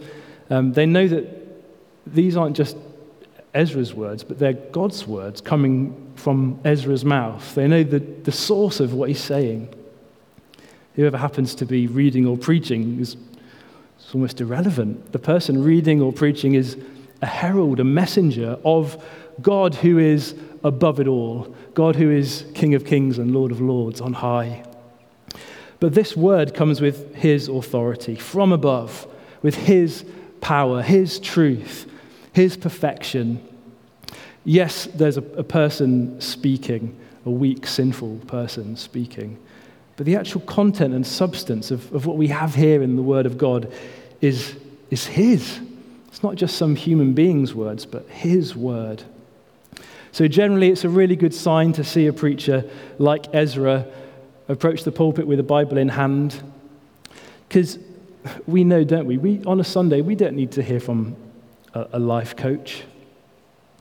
Um, 0.49 0.73
they 0.73 0.87
know 0.87 1.07
that 1.07 1.27
these 2.07 2.35
aren't 2.35 2.57
just 2.57 2.77
Ezra's 3.53 3.93
words, 3.93 4.23
but 4.23 4.39
they're 4.39 4.53
God's 4.53 5.05
words 5.05 5.39
coming 5.39 6.13
from 6.15 6.59
Ezra's 6.65 7.05
mouth. 7.05 7.53
They 7.53 7.67
know 7.67 7.83
the, 7.83 7.99
the 7.99 8.31
source 8.31 8.79
of 8.79 8.95
what 8.95 9.09
he's 9.09 9.21
saying. 9.21 9.71
Whoever 10.95 11.17
happens 11.17 11.53
to 11.53 11.67
be 11.67 11.85
reading 11.85 12.25
or 12.25 12.37
preaching 12.37 12.99
is 12.99 13.17
almost 14.15 14.41
irrelevant. 14.41 15.11
The 15.11 15.19
person 15.19 15.63
reading 15.63 16.01
or 16.01 16.11
preaching 16.11 16.55
is 16.55 16.75
a 17.21 17.27
herald, 17.27 17.79
a 17.79 17.83
messenger 17.83 18.57
of 18.65 18.99
God 19.43 19.75
who 19.75 19.99
is 19.99 20.33
above 20.63 20.99
it 20.99 21.07
all, 21.07 21.53
God 21.73 21.95
who 21.95 22.11
is 22.11 22.45
King 22.53 22.75
of 22.75 22.85
kings 22.85 23.17
and 23.17 23.33
Lord 23.33 23.51
of 23.51 23.61
lords 23.61 24.01
on 24.01 24.13
high. 24.13 24.63
But 25.79 25.93
this 25.93 26.17
word 26.17 26.53
comes 26.53 26.81
with 26.81 27.15
his 27.15 27.47
authority 27.47 28.15
from 28.15 28.51
above, 28.51 29.07
with 29.41 29.55
his 29.55 30.05
power, 30.41 30.81
his 30.81 31.19
truth, 31.19 31.89
his 32.33 32.57
perfection. 32.57 33.45
Yes, 34.43 34.87
there's 34.93 35.17
a, 35.17 35.23
a, 35.35 35.43
person 35.43 36.19
speaking, 36.19 36.97
a 37.25 37.29
weak, 37.29 37.67
sinful 37.67 38.19
person 38.27 38.75
speaking. 38.75 39.37
But 39.97 40.05
the 40.05 40.15
actual 40.15 40.41
content 40.41 40.93
and 40.93 41.05
substance 41.05 41.69
of, 41.71 41.93
of 41.93 42.05
what 42.05 42.17
we 42.17 42.27
have 42.27 42.55
here 42.55 42.81
in 42.81 42.95
the 42.95 43.01
Word 43.01 43.25
of 43.25 43.37
God 43.37 43.71
is, 44.21 44.55
is 44.89 45.05
His. 45.05 45.59
It's 46.07 46.23
not 46.23 46.35
just 46.35 46.57
some 46.57 46.75
human 46.75 47.13
being's 47.13 47.53
words, 47.53 47.85
but 47.85 48.07
His 48.09 48.55
Word. 48.55 49.03
So, 50.11 50.27
generally, 50.27 50.69
it's 50.69 50.83
a 50.83 50.89
really 50.89 51.15
good 51.15 51.33
sign 51.33 51.73
to 51.73 51.83
see 51.83 52.07
a 52.07 52.13
preacher 52.13 52.63
like 52.97 53.27
Ezra 53.33 53.85
approach 54.47 54.83
the 54.83 54.91
pulpit 54.91 55.27
with 55.27 55.39
a 55.39 55.43
Bible 55.43 55.77
in 55.77 55.89
hand. 55.89 56.41
Because 57.47 57.79
we 58.45 58.63
know, 58.63 58.83
don't 58.83 59.05
we? 59.05 59.17
we? 59.17 59.43
On 59.45 59.59
a 59.59 59.63
Sunday, 59.63 60.01
we 60.01 60.15
don't 60.15 60.35
need 60.35 60.51
to 60.53 60.63
hear 60.63 60.79
from 60.79 61.15
a, 61.73 61.87
a 61.93 61.99
life 61.99 62.35
coach. 62.35 62.83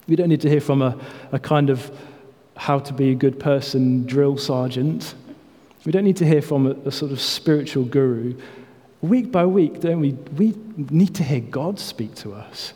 We 0.08 0.16
don't 0.16 0.28
need 0.28 0.40
to 0.42 0.48
hear 0.48 0.60
from 0.60 0.82
a, 0.82 0.98
a 1.32 1.38
kind 1.38 1.70
of 1.70 1.90
how 2.56 2.78
to 2.78 2.92
be 2.92 3.10
a 3.10 3.14
good 3.14 3.38
person 3.38 4.06
drill 4.06 4.38
sergeant. 4.38 5.14
We 5.84 5.92
don't 5.92 6.04
need 6.04 6.16
to 6.18 6.26
hear 6.26 6.42
from 6.42 6.66
a, 6.66 6.70
a 6.86 6.92
sort 6.92 7.12
of 7.12 7.20
spiritual 7.20 7.84
guru. 7.84 8.38
Week 9.02 9.30
by 9.30 9.46
week, 9.46 9.80
don't 9.80 10.00
we? 10.00 10.12
We 10.12 10.54
need 10.76 11.14
to 11.16 11.22
hear 11.22 11.40
God 11.40 11.78
speak 11.78 12.14
to 12.16 12.34
us. 12.34 12.72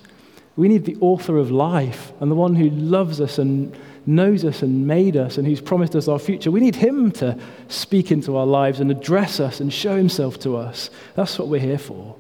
We 0.57 0.69
need 0.69 0.85
the 0.85 0.97
author 1.01 1.39
of 1.39 1.51
life 1.51 2.13
and 2.21 2.31
the 2.31 2.35
one 2.35 2.55
who 2.55 2.71
loves 2.71 3.21
us 3.21 3.39
and 3.39 3.75
knows 4.07 4.45
us 4.45 4.63
and 4.63 4.87
made 4.87 5.17
us 5.17 5.39
and 5.39 5.47
who's 5.47 5.61
promised 5.61 5.95
us 5.95 6.09
our 6.09 6.19
future. 6.19 6.51
We 6.51 6.61
need 6.61 6.77
him 6.77 7.13
to 7.13 7.39
speak 7.69 8.11
into 8.11 8.37
our 8.37 8.47
lives 8.47 8.81
and 8.81 8.91
address 8.91 9.41
us 9.41 9.61
and 9.61 9.73
show 9.73 9.97
himself 9.97 10.39
to 10.41 10.57
us. 10.57 10.91
That's 11.15 11.39
what 11.39 11.49
we're 11.49 11.61
here 11.61 11.79
for. 11.79 12.17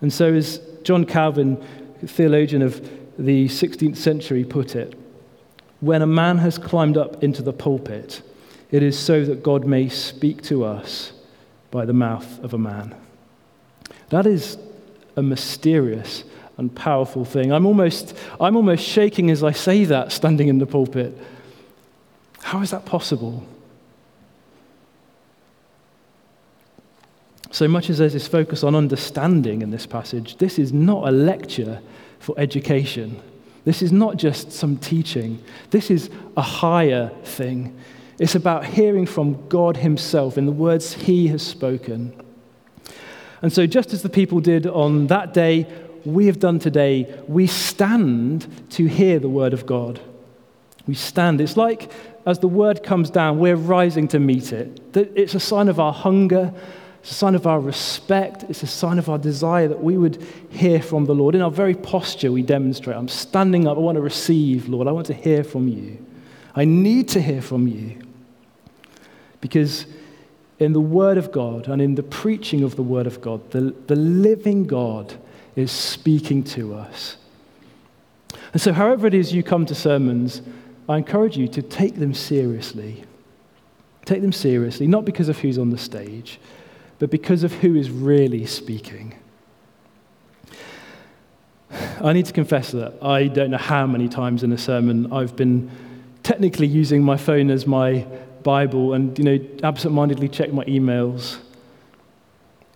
And 0.00 0.12
so, 0.12 0.32
as 0.32 0.60
John 0.82 1.04
Calvin, 1.04 1.62
theologian 2.04 2.62
of 2.62 2.80
the 3.18 3.46
16th 3.48 3.96
century, 3.96 4.44
put 4.44 4.74
it, 4.74 4.98
when 5.80 6.02
a 6.02 6.06
man 6.06 6.38
has 6.38 6.58
climbed 6.58 6.96
up 6.96 7.22
into 7.22 7.42
the 7.42 7.52
pulpit, 7.52 8.22
it 8.70 8.82
is 8.82 8.98
so 8.98 9.24
that 9.24 9.42
God 9.42 9.64
may 9.66 9.88
speak 9.88 10.42
to 10.44 10.64
us 10.64 11.12
by 11.70 11.84
the 11.84 11.92
mouth 11.92 12.42
of 12.42 12.54
a 12.54 12.58
man. 12.58 12.94
That 14.10 14.26
is 14.26 14.58
a 15.16 15.22
mysterious 15.22 16.24
and 16.56 16.74
powerful 16.74 17.24
thing. 17.24 17.52
I'm 17.52 17.66
almost, 17.66 18.16
I'm 18.40 18.56
almost 18.56 18.84
shaking 18.84 19.30
as 19.30 19.42
I 19.42 19.52
say 19.52 19.84
that, 19.86 20.12
standing 20.12 20.48
in 20.48 20.58
the 20.58 20.66
pulpit. 20.66 21.16
How 22.42 22.60
is 22.60 22.70
that 22.70 22.84
possible? 22.84 23.46
So 27.50 27.66
much 27.66 27.90
as 27.90 27.98
there's 27.98 28.12
this 28.12 28.28
focus 28.28 28.62
on 28.62 28.74
understanding 28.74 29.62
in 29.62 29.70
this 29.70 29.86
passage, 29.86 30.36
this 30.36 30.58
is 30.58 30.72
not 30.72 31.08
a 31.08 31.10
lecture 31.10 31.80
for 32.18 32.34
education. 32.38 33.20
This 33.64 33.82
is 33.82 33.92
not 33.92 34.16
just 34.16 34.52
some 34.52 34.76
teaching. 34.76 35.42
This 35.70 35.90
is 35.90 36.10
a 36.36 36.42
higher 36.42 37.10
thing. 37.24 37.76
It's 38.18 38.34
about 38.34 38.64
hearing 38.64 39.06
from 39.06 39.48
God 39.48 39.78
Himself 39.78 40.38
in 40.38 40.46
the 40.46 40.52
words 40.52 40.92
He 40.92 41.28
has 41.28 41.42
spoken. 41.42 42.12
And 43.42 43.52
so, 43.52 43.66
just 43.66 43.92
as 43.92 44.02
the 44.02 44.08
people 44.08 44.40
did 44.40 44.66
on 44.66 45.06
that 45.06 45.32
day, 45.32 45.66
we 46.04 46.26
have 46.26 46.38
done 46.38 46.58
today, 46.58 47.22
we 47.28 47.46
stand 47.46 48.46
to 48.70 48.86
hear 48.86 49.18
the 49.18 49.28
word 49.28 49.52
of 49.52 49.66
God. 49.66 50.00
We 50.86 50.94
stand. 50.94 51.40
It's 51.40 51.56
like 51.56 51.90
as 52.26 52.38
the 52.38 52.48
word 52.48 52.82
comes 52.82 53.10
down, 53.10 53.38
we're 53.38 53.56
rising 53.56 54.08
to 54.08 54.18
meet 54.18 54.52
it. 54.52 54.80
It's 54.94 55.34
a 55.34 55.40
sign 55.40 55.68
of 55.68 55.80
our 55.80 55.92
hunger, 55.92 56.52
it's 57.00 57.12
a 57.12 57.14
sign 57.14 57.34
of 57.34 57.46
our 57.46 57.60
respect, 57.60 58.44
it's 58.44 58.62
a 58.62 58.66
sign 58.66 58.98
of 58.98 59.08
our 59.08 59.18
desire 59.18 59.68
that 59.68 59.82
we 59.82 59.96
would 59.96 60.22
hear 60.50 60.82
from 60.82 61.06
the 61.06 61.14
Lord. 61.14 61.34
In 61.34 61.40
our 61.40 61.50
very 61.50 61.74
posture, 61.74 62.30
we 62.30 62.42
demonstrate 62.42 62.96
I'm 62.96 63.08
standing 63.08 63.66
up, 63.66 63.76
I 63.76 63.80
want 63.80 63.96
to 63.96 64.02
receive, 64.02 64.68
Lord, 64.68 64.86
I 64.86 64.92
want 64.92 65.06
to 65.06 65.14
hear 65.14 65.44
from 65.44 65.68
you. 65.68 66.04
I 66.54 66.64
need 66.64 67.08
to 67.10 67.22
hear 67.22 67.40
from 67.40 67.68
you. 67.68 68.02
Because 69.40 69.86
in 70.60 70.74
the 70.74 70.80
Word 70.80 71.16
of 71.16 71.32
God 71.32 71.66
and 71.66 71.80
in 71.80 71.94
the 71.94 72.02
preaching 72.02 72.62
of 72.62 72.76
the 72.76 72.82
Word 72.82 73.06
of 73.06 73.20
God, 73.20 73.50
the, 73.50 73.74
the 73.86 73.96
living 73.96 74.64
God 74.64 75.14
is 75.56 75.72
speaking 75.72 76.44
to 76.44 76.74
us. 76.74 77.16
And 78.52 78.60
so, 78.60 78.72
however 78.72 79.06
it 79.06 79.14
is 79.14 79.32
you 79.32 79.42
come 79.42 79.64
to 79.66 79.74
sermons, 79.74 80.42
I 80.88 80.98
encourage 80.98 81.36
you 81.36 81.48
to 81.48 81.62
take 81.62 81.96
them 81.96 82.12
seriously. 82.12 83.04
Take 84.04 84.22
them 84.22 84.32
seriously, 84.32 84.86
not 84.86 85.04
because 85.04 85.28
of 85.28 85.38
who's 85.38 85.58
on 85.58 85.70
the 85.70 85.78
stage, 85.78 86.38
but 86.98 87.10
because 87.10 87.42
of 87.42 87.52
who 87.54 87.74
is 87.74 87.90
really 87.90 88.44
speaking. 88.44 89.14
I 92.02 92.12
need 92.12 92.26
to 92.26 92.32
confess 92.32 92.72
that 92.72 93.02
I 93.02 93.28
don't 93.28 93.50
know 93.50 93.58
how 93.58 93.86
many 93.86 94.08
times 94.08 94.42
in 94.42 94.52
a 94.52 94.58
sermon 94.58 95.12
I've 95.12 95.36
been 95.36 95.70
technically 96.22 96.66
using 96.66 97.02
my 97.02 97.16
phone 97.16 97.50
as 97.50 97.66
my 97.66 98.06
Bible 98.42 98.94
and, 98.94 99.18
you 99.18 99.24
know, 99.24 99.38
absent-mindedly 99.62 100.28
check 100.28 100.52
my 100.52 100.64
emails 100.64 101.38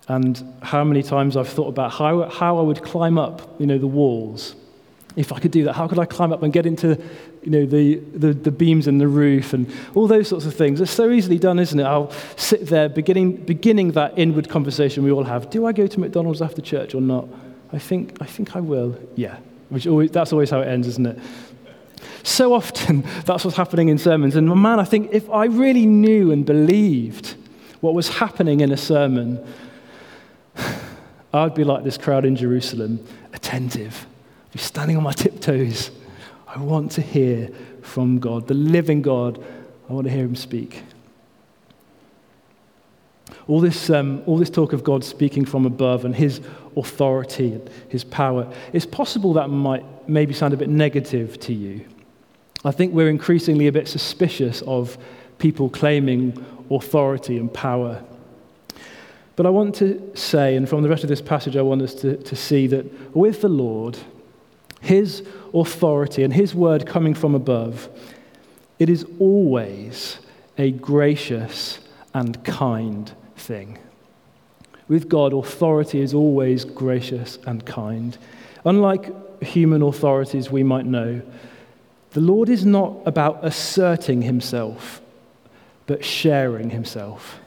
and 0.08 0.42
how 0.62 0.84
many 0.84 1.02
times 1.02 1.36
I've 1.36 1.48
thought 1.48 1.68
about 1.68 1.92
how, 1.92 2.28
how 2.28 2.58
I 2.58 2.62
would 2.62 2.82
climb 2.82 3.18
up, 3.18 3.58
you 3.58 3.66
know, 3.66 3.78
the 3.78 3.86
walls. 3.86 4.54
If 5.16 5.32
I 5.32 5.38
could 5.38 5.52
do 5.52 5.64
that, 5.64 5.74
how 5.74 5.86
could 5.86 5.98
I 5.98 6.06
climb 6.06 6.32
up 6.32 6.42
and 6.42 6.52
get 6.52 6.66
into, 6.66 7.00
you 7.42 7.50
know, 7.50 7.66
the, 7.66 7.96
the, 8.14 8.34
the 8.34 8.50
beams 8.50 8.88
in 8.88 8.98
the 8.98 9.06
roof 9.06 9.52
and 9.52 9.72
all 9.94 10.06
those 10.08 10.28
sorts 10.28 10.44
of 10.44 10.54
things? 10.54 10.80
It's 10.80 10.90
so 10.90 11.10
easily 11.10 11.38
done, 11.38 11.58
isn't 11.58 11.78
it? 11.78 11.84
I'll 11.84 12.10
sit 12.36 12.66
there 12.66 12.88
beginning, 12.88 13.36
beginning 13.36 13.92
that 13.92 14.18
inward 14.18 14.48
conversation 14.48 15.04
we 15.04 15.12
all 15.12 15.24
have. 15.24 15.50
Do 15.50 15.66
I 15.66 15.72
go 15.72 15.86
to 15.86 16.00
McDonald's 16.00 16.42
after 16.42 16.60
church 16.60 16.94
or 16.94 17.00
not? 17.00 17.28
I 17.72 17.78
think, 17.78 18.16
I 18.20 18.26
think 18.26 18.56
I 18.56 18.60
will. 18.60 18.98
Yeah. 19.14 19.38
Which 19.68 19.86
always, 19.86 20.10
that's 20.10 20.32
always 20.32 20.50
how 20.50 20.60
it 20.60 20.68
ends, 20.68 20.86
isn't 20.88 21.06
it? 21.06 21.18
So 22.22 22.52
often, 22.52 23.04
that's 23.24 23.44
what's 23.44 23.56
happening 23.56 23.88
in 23.88 23.98
sermons. 23.98 24.36
And 24.36 24.48
man, 24.48 24.80
I 24.80 24.84
think 24.84 25.10
if 25.12 25.28
I 25.30 25.46
really 25.46 25.86
knew 25.86 26.32
and 26.32 26.44
believed 26.44 27.36
what 27.80 27.94
was 27.94 28.08
happening 28.08 28.60
in 28.60 28.72
a 28.72 28.76
sermon, 28.76 29.44
I'd 31.32 31.54
be 31.54 31.64
like 31.64 31.84
this 31.84 31.98
crowd 31.98 32.24
in 32.24 32.36
Jerusalem, 32.36 33.04
attentive. 33.32 34.06
I'd 34.46 34.52
be 34.52 34.58
standing 34.58 34.96
on 34.96 35.02
my 35.02 35.12
tiptoes. 35.12 35.90
I 36.46 36.58
want 36.58 36.92
to 36.92 37.02
hear 37.02 37.50
from 37.82 38.18
God, 38.18 38.46
the 38.46 38.54
living 38.54 39.02
God. 39.02 39.44
I 39.88 39.92
want 39.92 40.06
to 40.06 40.12
hear 40.12 40.24
him 40.24 40.36
speak. 40.36 40.82
All 43.46 43.60
this, 43.60 43.90
um, 43.90 44.22
all 44.26 44.38
this 44.38 44.50
talk 44.50 44.72
of 44.72 44.84
God 44.84 45.04
speaking 45.04 45.44
from 45.44 45.66
above 45.66 46.04
and 46.04 46.14
his 46.14 46.40
authority 46.76 47.52
and 47.52 47.70
his 47.88 48.04
power, 48.04 48.50
it's 48.72 48.86
possible 48.86 49.34
that 49.34 49.50
might 49.50 49.84
maybe 50.08 50.32
sound 50.32 50.54
a 50.54 50.56
bit 50.56 50.68
negative 50.68 51.38
to 51.40 51.52
you. 51.52 51.84
I 52.64 52.70
think 52.70 52.94
we're 52.94 53.08
increasingly 53.08 53.66
a 53.66 53.72
bit 53.72 53.88
suspicious 53.88 54.62
of 54.62 54.96
people 55.38 55.68
claiming 55.68 56.44
authority 56.70 57.36
and 57.36 57.52
power 57.52 58.02
But 59.36 59.46
I 59.46 59.50
want 59.50 59.74
to 59.76 60.12
say, 60.14 60.54
and 60.54 60.68
from 60.68 60.82
the 60.82 60.88
rest 60.88 61.02
of 61.02 61.08
this 61.08 61.20
passage, 61.20 61.56
I 61.56 61.62
want 61.62 61.82
us 61.82 61.94
to, 61.96 62.16
to 62.16 62.36
see 62.36 62.66
that 62.68 63.16
with 63.16 63.40
the 63.40 63.48
Lord, 63.48 63.98
his 64.80 65.26
authority 65.52 66.22
and 66.22 66.32
his 66.32 66.54
word 66.54 66.86
coming 66.86 67.14
from 67.14 67.34
above, 67.34 67.88
it 68.78 68.88
is 68.88 69.04
always 69.18 70.18
a 70.56 70.70
gracious 70.70 71.80
and 72.12 72.42
kind 72.44 73.12
thing. 73.36 73.78
With 74.86 75.08
God, 75.08 75.32
authority 75.32 76.00
is 76.00 76.14
always 76.14 76.64
gracious 76.64 77.38
and 77.46 77.64
kind. 77.64 78.16
Unlike 78.64 79.42
human 79.42 79.82
authorities 79.82 80.50
we 80.50 80.62
might 80.62 80.86
know, 80.86 81.22
the 82.14 82.20
Lord 82.20 82.48
is 82.48 82.64
not 82.64 82.96
about 83.06 83.44
asserting 83.44 84.22
himself, 84.22 85.02
but 85.86 86.04
sharing 86.04 86.70
himself. 86.70 87.40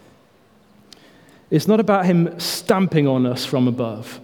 It's 1.50 1.70
not 1.70 1.80
about 1.80 2.06
him 2.06 2.38
stamping 2.38 3.08
on 3.08 3.26
us 3.26 3.46
from 3.46 3.70
above, 3.70 4.20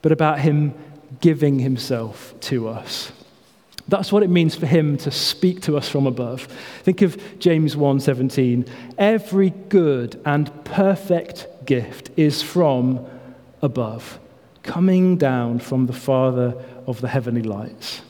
but 0.00 0.12
about 0.12 0.38
him 0.38 0.74
giving 1.20 1.58
himself 1.58 2.34
to 2.42 2.68
us. 2.68 3.10
That's 3.88 4.12
what 4.12 4.22
it 4.22 4.30
means 4.30 4.54
for 4.54 4.66
him 4.66 4.96
to 4.98 5.10
speak 5.10 5.60
to 5.62 5.76
us 5.76 5.88
from 5.88 6.06
above. 6.06 6.46
Think 6.84 7.02
of 7.02 7.20
James 7.40 7.76
1:17. 7.76 8.66
Every 8.96 9.50
good 9.68 10.20
and 10.24 10.52
perfect 10.64 11.48
gift 11.66 12.10
is 12.16 12.42
from 12.42 13.00
above, 13.60 14.20
coming 14.62 15.16
down 15.16 15.58
from 15.58 15.86
the 15.86 15.92
Father 15.92 16.54
of 16.86 17.00
the 17.00 17.08
heavenly 17.08 17.42
lights. 17.42 18.02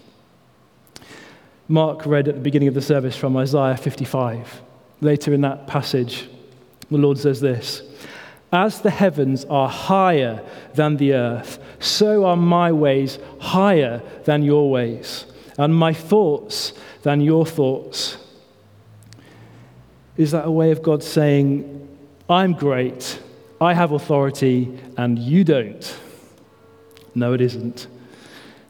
Mark 1.68 2.04
read 2.04 2.28
at 2.28 2.34
the 2.34 2.40
beginning 2.40 2.68
of 2.68 2.74
the 2.74 2.82
service 2.82 3.16
from 3.16 3.36
Isaiah 3.36 3.76
55. 3.76 4.62
Later 5.00 5.32
in 5.32 5.40
that 5.42 5.66
passage, 5.66 6.28
the 6.90 6.98
Lord 6.98 7.18
says 7.18 7.40
this 7.40 7.82
As 8.52 8.80
the 8.80 8.90
heavens 8.90 9.44
are 9.46 9.68
higher 9.68 10.42
than 10.74 10.96
the 10.96 11.14
earth, 11.14 11.58
so 11.78 12.26
are 12.26 12.36
my 12.36 12.70
ways 12.70 13.18
higher 13.40 14.02
than 14.24 14.42
your 14.42 14.70
ways, 14.70 15.26
and 15.58 15.74
my 15.74 15.92
thoughts 15.92 16.72
than 17.02 17.20
your 17.20 17.46
thoughts. 17.46 18.18
Is 20.16 20.30
that 20.30 20.46
a 20.46 20.50
way 20.50 20.70
of 20.70 20.82
God 20.82 21.02
saying, 21.02 21.88
I'm 22.28 22.52
great, 22.52 23.20
I 23.60 23.74
have 23.74 23.92
authority, 23.92 24.78
and 24.96 25.18
you 25.18 25.44
don't? 25.44 25.98
No, 27.14 27.32
it 27.32 27.40
isn't. 27.40 27.86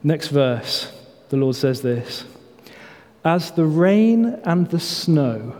Next 0.02 0.28
verse, 0.28 0.92
the 1.28 1.36
Lord 1.36 1.56
says 1.56 1.82
this 1.82 2.24
As 3.24 3.52
the 3.52 3.64
rain 3.64 4.40
and 4.44 4.68
the 4.68 4.80
snow 4.80 5.56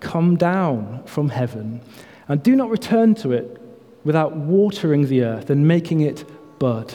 come 0.00 0.36
down 0.36 1.02
from 1.06 1.30
heaven, 1.30 1.80
and 2.28 2.42
do 2.42 2.54
not 2.54 2.70
return 2.70 3.14
to 3.16 3.32
it 3.32 3.60
without 4.04 4.36
watering 4.36 5.06
the 5.06 5.22
earth 5.22 5.50
and 5.50 5.66
making 5.66 6.00
it 6.02 6.24
bud 6.58 6.94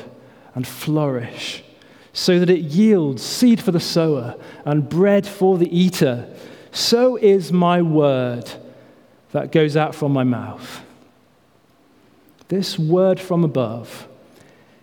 and 0.56 0.68
flourish, 0.68 1.64
so 2.14 2.40
that 2.40 2.50
it 2.50 2.62
yields 2.62 3.24
seed 3.24 3.60
for 3.60 3.72
the 3.72 3.80
sower 3.80 4.36
and 4.66 4.88
bread 4.88 5.26
for 5.26 5.58
the 5.58 5.76
eater, 5.78 6.32
so 6.72 7.16
is 7.18 7.52
my 7.52 7.82
word 7.82 8.52
that 9.32 9.52
goes 9.52 9.76
out 9.76 9.96
from 9.96 10.14
my 10.14 10.24
mouth. 10.24 10.84
This 12.50 12.78
word 12.78 13.20
from 13.20 13.44
above 13.44 14.08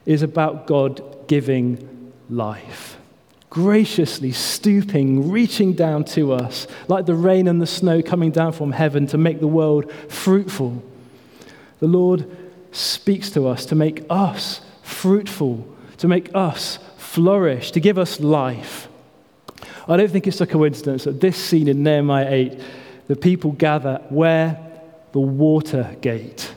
is 0.06 0.22
about 0.22 0.66
God 0.66 1.28
giving 1.28 2.12
life, 2.28 2.96
graciously 3.50 4.30
stooping, 4.30 5.28
reaching 5.28 5.72
down 5.72 6.04
to 6.04 6.32
us, 6.32 6.68
like 6.86 7.04
the 7.04 7.14
rain 7.14 7.48
and 7.48 7.60
the 7.60 7.66
snow 7.66 8.00
coming 8.00 8.30
down 8.30 8.52
from 8.52 8.70
heaven 8.70 9.08
to 9.08 9.18
make 9.18 9.40
the 9.40 9.48
world 9.48 9.92
fruitful. 10.08 10.82
The 11.80 11.88
Lord 11.88 12.24
speaks 12.70 13.30
to 13.30 13.48
us 13.48 13.66
to 13.66 13.74
make 13.74 14.04
us 14.08 14.60
fruitful, 14.82 15.66
to 15.98 16.06
make 16.06 16.32
us 16.34 16.78
flourish, 16.96 17.72
to 17.72 17.80
give 17.80 17.98
us 17.98 18.20
life. 18.20 18.88
I 19.88 19.96
don't 19.96 20.10
think 20.10 20.28
it's 20.28 20.40
a 20.40 20.46
coincidence 20.46 21.04
that 21.04 21.20
this 21.20 21.36
scene 21.36 21.66
in 21.66 21.82
Nehemiah 21.82 22.28
8, 22.30 22.60
the 23.08 23.16
people 23.16 23.50
gather 23.50 24.00
where? 24.10 24.58
The 25.10 25.20
water 25.20 25.96
gate. 26.00 26.54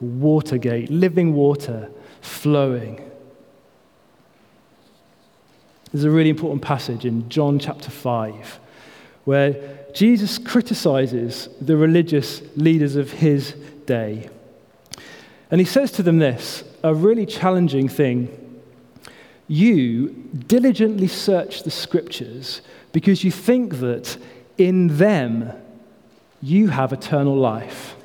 Water 0.00 0.58
gate, 0.58 0.90
living 0.90 1.34
water 1.34 1.88
flowing. 2.20 3.11
There's 5.92 6.04
a 6.04 6.10
really 6.10 6.30
important 6.30 6.62
passage 6.62 7.04
in 7.04 7.28
John 7.28 7.58
chapter 7.58 7.90
5 7.90 8.60
where 9.24 9.78
Jesus 9.94 10.38
criticizes 10.38 11.48
the 11.60 11.76
religious 11.76 12.42
leaders 12.56 12.96
of 12.96 13.12
his 13.12 13.52
day. 13.86 14.28
And 15.50 15.60
he 15.60 15.66
says 15.66 15.92
to 15.92 16.02
them 16.02 16.18
this 16.18 16.64
a 16.82 16.94
really 16.94 17.26
challenging 17.26 17.88
thing. 17.88 18.60
You 19.48 20.08
diligently 20.46 21.08
search 21.08 21.62
the 21.62 21.70
scriptures 21.70 22.62
because 22.92 23.22
you 23.22 23.30
think 23.30 23.76
that 23.80 24.16
in 24.56 24.96
them 24.96 25.52
you 26.40 26.68
have 26.68 26.92
eternal 26.92 27.36
life. 27.36 27.96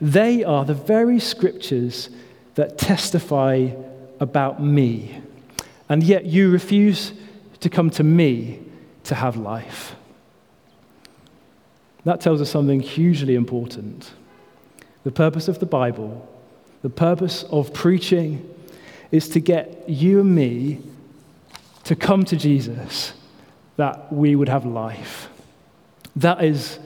They 0.00 0.44
are 0.44 0.64
the 0.64 0.74
very 0.74 1.20
scriptures 1.20 2.08
that 2.54 2.78
testify 2.78 3.68
about 4.18 4.62
me, 4.62 5.20
and 5.90 6.04
yet 6.04 6.24
you 6.24 6.50
refuse 6.50 7.12
to 7.58 7.68
come 7.68 7.90
to 7.90 8.04
me 8.04 8.60
to 9.04 9.14
have 9.14 9.36
life. 9.36 9.96
That 12.04 12.20
tells 12.20 12.40
us 12.40 12.48
something 12.48 12.80
hugely 12.80 13.34
important. 13.34 14.12
The 15.04 15.10
purpose 15.10 15.48
of 15.48 15.58
the 15.58 15.66
Bible, 15.66 16.26
the 16.82 16.88
purpose 16.88 17.42
of 17.50 17.74
preaching, 17.74 18.48
is 19.10 19.28
to 19.30 19.40
get 19.40 19.88
you 19.88 20.20
and 20.20 20.34
me 20.34 20.80
to 21.84 21.96
come 21.96 22.24
to 22.26 22.36
Jesus 22.36 23.12
that 23.76 24.12
we 24.12 24.36
would 24.36 24.48
have 24.48 24.64
life. 24.64 25.28
That 26.14 26.44
is 26.44 26.78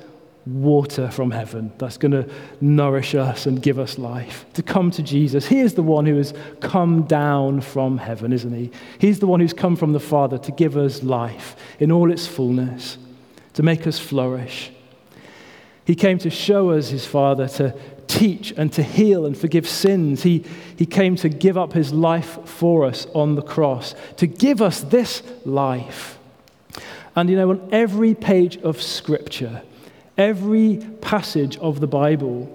water 0.46 1.10
from 1.10 1.30
heaven 1.30 1.72
that's 1.78 1.96
going 1.96 2.12
to 2.12 2.28
nourish 2.60 3.14
us 3.14 3.46
and 3.46 3.62
give 3.62 3.78
us 3.78 3.98
life. 3.98 4.44
To 4.54 4.62
come 4.62 4.90
to 4.92 5.02
Jesus. 5.02 5.46
He 5.46 5.60
is 5.60 5.74
the 5.74 5.82
one 5.82 6.04
who 6.06 6.16
has 6.16 6.34
come 6.60 7.04
down 7.04 7.60
from 7.60 7.98
heaven, 7.98 8.32
isn't 8.32 8.54
he? 8.54 8.70
He's 8.98 9.20
the 9.20 9.26
one 9.26 9.40
who's 9.40 9.54
come 9.54 9.76
from 9.76 9.92
the 9.92 10.00
Father 10.00 10.36
to 10.38 10.52
give 10.52 10.76
us 10.76 11.02
life 11.02 11.56
in 11.78 11.90
all 11.90 12.12
its 12.12 12.26
fullness, 12.26 12.98
to 13.54 13.62
make 13.62 13.86
us 13.86 13.98
flourish. 13.98 14.70
He 15.86 15.94
came 15.94 16.18
to 16.18 16.30
show 16.30 16.70
us 16.70 16.88
his 16.88 17.06
Father, 17.06 17.48
to 17.48 17.74
teach 18.06 18.52
and 18.56 18.72
to 18.72 18.82
heal 18.82 19.26
and 19.26 19.36
forgive 19.36 19.68
sins. 19.68 20.22
He, 20.22 20.44
he 20.76 20.86
came 20.86 21.16
to 21.16 21.28
give 21.28 21.56
up 21.56 21.72
his 21.72 21.92
life 21.92 22.38
for 22.46 22.84
us 22.84 23.06
on 23.14 23.34
the 23.34 23.42
cross, 23.42 23.94
to 24.16 24.26
give 24.26 24.60
us 24.62 24.80
this 24.80 25.22
life. 25.44 26.18
And 27.16 27.30
you 27.30 27.36
know, 27.36 27.50
on 27.50 27.68
every 27.72 28.14
page 28.14 28.56
of 28.58 28.80
Scripture, 28.82 29.62
every 30.16 30.78
passage 31.00 31.56
of 31.58 31.80
the 31.80 31.86
Bible, 31.86 32.50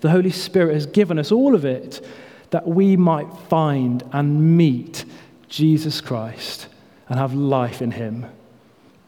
the 0.00 0.10
Holy 0.10 0.30
Spirit 0.30 0.74
has 0.74 0.86
given 0.86 1.18
us 1.18 1.32
all 1.32 1.54
of 1.54 1.64
it 1.64 2.04
that 2.50 2.66
we 2.66 2.96
might 2.96 3.32
find 3.48 4.02
and 4.12 4.56
meet 4.56 5.04
Jesus 5.48 6.00
Christ 6.00 6.68
and 7.08 7.18
have 7.18 7.34
life 7.34 7.82
in 7.82 7.90
him. 7.90 8.26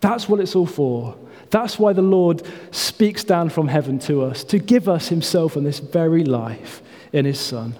That's 0.00 0.28
what 0.28 0.40
it's 0.40 0.56
all 0.56 0.66
for. 0.66 1.16
That's 1.50 1.78
why 1.78 1.92
the 1.92 2.02
Lord 2.02 2.42
speaks 2.70 3.24
down 3.24 3.50
from 3.50 3.68
heaven 3.68 3.98
to 4.00 4.22
us, 4.22 4.44
to 4.44 4.58
give 4.58 4.88
us 4.88 5.08
himself 5.08 5.56
and 5.56 5.66
this 5.66 5.78
very 5.80 6.24
life 6.24 6.80
in 7.12 7.24
his 7.24 7.40
Son. 7.40 7.76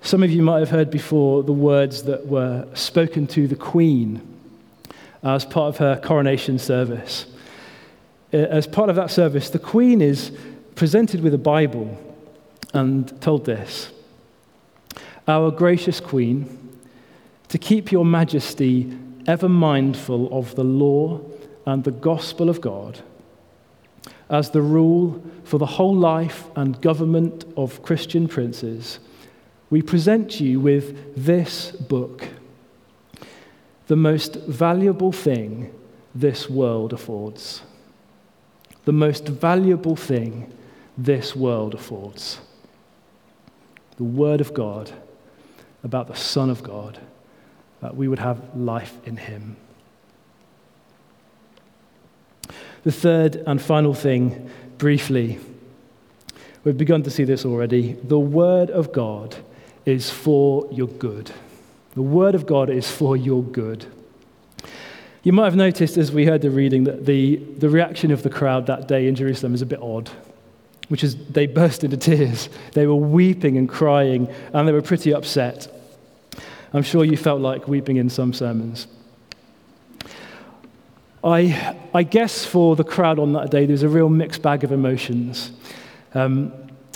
Some 0.00 0.22
of 0.22 0.30
you 0.30 0.42
might 0.42 0.60
have 0.60 0.70
heard 0.70 0.90
before 0.90 1.42
the 1.42 1.52
words 1.52 2.04
that 2.04 2.26
were 2.26 2.66
spoken 2.74 3.26
to 3.28 3.46
the 3.46 3.56
Queen 3.56 4.22
as 5.22 5.44
part 5.44 5.74
of 5.74 5.78
her 5.78 6.00
coronation 6.02 6.58
service. 6.58 7.26
Uh, 8.32 8.36
as 8.36 8.66
part 8.66 8.90
of 8.90 8.96
that 8.96 9.10
service, 9.10 9.50
the 9.50 9.58
Queen 9.58 10.00
is 10.00 10.32
presented 10.74 11.20
with 11.20 11.34
a 11.34 11.38
Bible 11.38 11.96
and 12.74 13.20
told 13.20 13.44
this 13.44 13.90
Our 15.26 15.50
gracious 15.50 16.00
Queen, 16.00 16.78
to 17.48 17.58
keep 17.58 17.90
your 17.90 18.04
majesty 18.04 18.96
ever 19.26 19.48
mindful 19.48 20.36
of 20.36 20.54
the 20.54 20.64
law 20.64 21.20
and 21.66 21.84
the 21.84 21.90
gospel 21.90 22.48
of 22.48 22.60
God 22.60 23.00
as 24.30 24.50
the 24.50 24.62
rule 24.62 25.22
for 25.44 25.58
the 25.58 25.66
whole 25.66 25.94
life 25.94 26.44
and 26.56 26.80
government 26.80 27.44
of 27.56 27.82
Christian 27.82 28.28
princes, 28.28 28.98
we 29.70 29.82
present 29.82 30.40
you 30.40 30.60
with 30.60 31.14
this 31.24 31.70
book 31.70 32.28
the 33.88 33.96
most 33.96 34.36
valuable 34.36 35.12
thing 35.12 35.74
this 36.14 36.48
world 36.48 36.92
affords. 36.92 37.62
The 38.84 38.92
most 38.92 39.28
valuable 39.28 39.96
thing 39.96 40.52
this 40.96 41.34
world 41.34 41.74
affords. 41.74 42.40
The 43.96 44.04
Word 44.04 44.40
of 44.40 44.54
God 44.54 44.92
about 45.84 46.06
the 46.06 46.14
Son 46.14 46.50
of 46.50 46.62
God, 46.62 46.98
that 47.80 47.96
we 47.96 48.08
would 48.08 48.18
have 48.18 48.56
life 48.56 48.96
in 49.04 49.16
Him. 49.16 49.56
The 52.84 52.92
third 52.92 53.36
and 53.46 53.60
final 53.60 53.94
thing, 53.94 54.50
briefly, 54.78 55.38
We've 56.64 56.76
begun 56.76 57.02
to 57.04 57.10
see 57.10 57.24
this 57.24 57.46
already. 57.46 57.92
The 57.92 58.18
Word 58.18 58.70
of 58.70 58.92
God 58.92 59.36
is 59.86 60.10
for 60.10 60.68
your 60.70 60.88
good. 60.88 61.30
The 61.98 62.02
Word 62.02 62.36
of 62.36 62.46
God 62.46 62.70
is 62.70 62.88
for 62.88 63.16
your 63.16 63.42
good. 63.42 63.84
You 65.24 65.32
might 65.32 65.46
have 65.46 65.56
noticed 65.56 65.96
as 65.96 66.12
we 66.12 66.26
heard 66.26 66.42
the 66.42 66.48
reading 66.48 66.84
that 66.84 67.06
the, 67.06 67.34
the 67.34 67.68
reaction 67.68 68.12
of 68.12 68.22
the 68.22 68.30
crowd 68.30 68.66
that 68.66 68.86
day 68.86 69.08
in 69.08 69.16
Jerusalem 69.16 69.52
is 69.52 69.62
a 69.62 69.66
bit 69.66 69.82
odd, 69.82 70.08
which 70.86 71.02
is 71.02 71.16
they 71.16 71.46
burst 71.60 71.82
into 71.82 71.96
tears. 71.96 72.50
They 72.74 72.86
were 72.86 72.94
weeping 72.94 73.56
and 73.56 73.68
crying, 73.68 74.32
and 74.52 74.68
they 74.68 74.70
were 74.70 74.80
pretty 74.80 75.12
upset. 75.12 75.66
I'm 76.72 76.84
sure 76.84 77.02
you 77.02 77.16
felt 77.16 77.40
like 77.40 77.66
weeping 77.66 77.96
in 77.96 78.08
some 78.10 78.32
sermons. 78.32 78.86
I, 81.24 81.76
I 81.92 82.04
guess 82.04 82.44
for 82.44 82.76
the 82.76 82.84
crowd 82.84 83.18
on 83.18 83.32
that 83.32 83.50
day, 83.50 83.66
there 83.66 83.74
was 83.74 83.82
a 83.82 83.88
real 83.88 84.08
mixed 84.08 84.40
bag 84.40 84.62
of 84.62 84.70
emotions. 84.70 85.50
Um, 86.14 86.52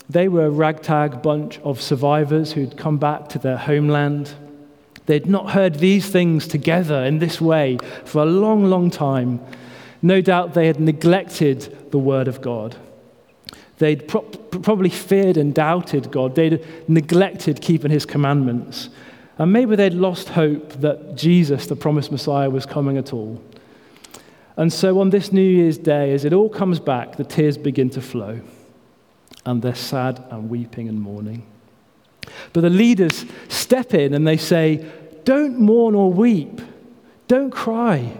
they 0.09 0.29
were 0.29 0.45
a 0.45 0.49
ragtag 0.49 1.21
bunch 1.21 1.59
of 1.59 1.81
survivors 1.81 2.53
who'd 2.53 2.77
come 2.77 2.99
back 2.99 3.27
to 3.27 3.39
their 3.39 3.57
homeland. 3.57 4.35
They'd 5.05 5.25
not 5.25 5.51
heard 5.51 5.75
these 5.75 6.09
things 6.09 6.47
together 6.47 7.03
in 7.03 7.19
this 7.19 7.41
way 7.41 7.77
for 8.05 8.21
a 8.21 8.25
long, 8.25 8.65
long 8.65 8.89
time. 8.89 9.41
No 10.01 10.21
doubt 10.21 10.53
they 10.53 10.67
had 10.67 10.79
neglected 10.79 11.91
the 11.91 11.97
Word 11.97 12.27
of 12.27 12.41
God. 12.41 12.75
They'd 13.77 14.07
pro- 14.07 14.21
probably 14.21 14.89
feared 14.89 15.37
and 15.37 15.53
doubted 15.53 16.11
God. 16.11 16.35
They'd 16.35 16.65
neglected 16.87 17.61
keeping 17.61 17.91
His 17.91 18.05
commandments. 18.05 18.89
And 19.37 19.51
maybe 19.51 19.75
they'd 19.75 19.93
lost 19.93 20.29
hope 20.29 20.73
that 20.81 21.15
Jesus, 21.15 21.67
the 21.67 21.75
promised 21.75 22.11
Messiah, 22.11 22.49
was 22.49 22.65
coming 22.65 22.97
at 22.97 23.13
all. 23.13 23.41
And 24.55 24.71
so 24.71 24.99
on 24.99 25.09
this 25.09 25.31
New 25.31 25.41
Year's 25.41 25.79
Day, 25.79 26.13
as 26.13 26.25
it 26.25 26.33
all 26.33 26.49
comes 26.49 26.79
back, 26.79 27.17
the 27.17 27.23
tears 27.23 27.57
begin 27.57 27.89
to 27.91 28.01
flow 28.01 28.39
and 29.45 29.61
they're 29.61 29.75
sad 29.75 30.23
and 30.29 30.49
weeping 30.49 30.87
and 30.87 31.01
mourning. 31.01 31.45
But 32.53 32.61
the 32.61 32.69
leaders 32.69 33.25
step 33.49 33.93
in 33.93 34.13
and 34.13 34.27
they 34.27 34.37
say, 34.37 34.85
Don't 35.23 35.59
mourn 35.59 35.95
or 35.95 36.11
weep, 36.11 36.61
don't 37.27 37.51
cry. 37.51 38.17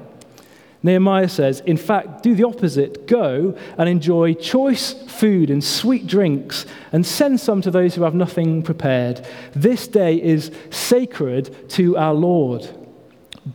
Nehemiah 0.83 1.29
says, 1.29 1.61
In 1.61 1.77
fact, 1.77 2.23
do 2.23 2.35
the 2.35 2.43
opposite. 2.43 3.07
Go 3.07 3.57
and 3.77 3.87
enjoy 3.87 4.33
choice 4.33 4.93
food 5.07 5.49
and 5.49 5.63
sweet 5.63 6.05
drinks, 6.05 6.65
and 6.91 7.05
send 7.05 7.39
some 7.39 7.61
to 7.61 7.71
those 7.71 7.95
who 7.95 8.03
have 8.03 8.13
nothing 8.13 8.61
prepared. 8.61 9.25
This 9.55 9.87
day 9.87 10.21
is 10.21 10.51
sacred 10.69 11.69
to 11.71 11.95
our 11.95 12.13
Lord. 12.13 12.69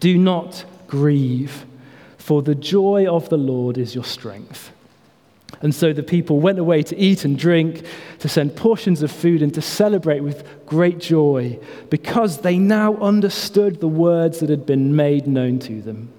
Do 0.00 0.16
not 0.16 0.64
grieve, 0.86 1.66
for 2.16 2.42
the 2.42 2.54
joy 2.54 3.06
of 3.06 3.28
the 3.28 3.38
Lord 3.38 3.76
is 3.76 3.94
your 3.94 4.04
strength. 4.04 4.72
And 5.60 5.74
so 5.74 5.92
the 5.92 6.02
people 6.02 6.40
went 6.40 6.58
away 6.58 6.82
to 6.84 6.96
eat 6.96 7.24
and 7.24 7.38
drink, 7.38 7.84
to 8.20 8.28
send 8.28 8.54
portions 8.54 9.02
of 9.02 9.10
food, 9.10 9.42
and 9.42 9.52
to 9.54 9.62
celebrate 9.62 10.20
with 10.20 10.46
great 10.66 10.98
joy 10.98 11.58
because 11.90 12.42
they 12.42 12.58
now 12.58 12.96
understood 12.96 13.80
the 13.80 13.88
words 13.88 14.40
that 14.40 14.50
had 14.50 14.66
been 14.66 14.94
made 14.94 15.26
known 15.26 15.58
to 15.60 15.82
them. 15.82 16.12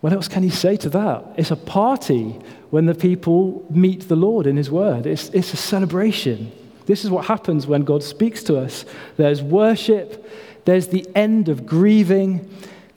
What 0.00 0.12
else 0.12 0.28
can 0.28 0.44
you 0.44 0.50
say 0.50 0.76
to 0.76 0.88
that? 0.90 1.24
It's 1.36 1.50
a 1.50 1.56
party 1.56 2.38
when 2.70 2.86
the 2.86 2.94
people 2.94 3.66
meet 3.70 4.08
the 4.08 4.16
Lord 4.16 4.46
in 4.46 4.56
his 4.56 4.70
word, 4.70 5.06
it's, 5.06 5.28
it's 5.30 5.52
a 5.52 5.56
celebration. 5.56 6.52
This 6.86 7.04
is 7.04 7.10
what 7.10 7.26
happens 7.26 7.66
when 7.66 7.82
God 7.82 8.02
speaks 8.02 8.42
to 8.44 8.58
us. 8.58 8.84
There's 9.16 9.42
worship, 9.42 10.26
there's 10.64 10.88
the 10.88 11.06
end 11.14 11.48
of 11.48 11.66
grieving, 11.66 12.48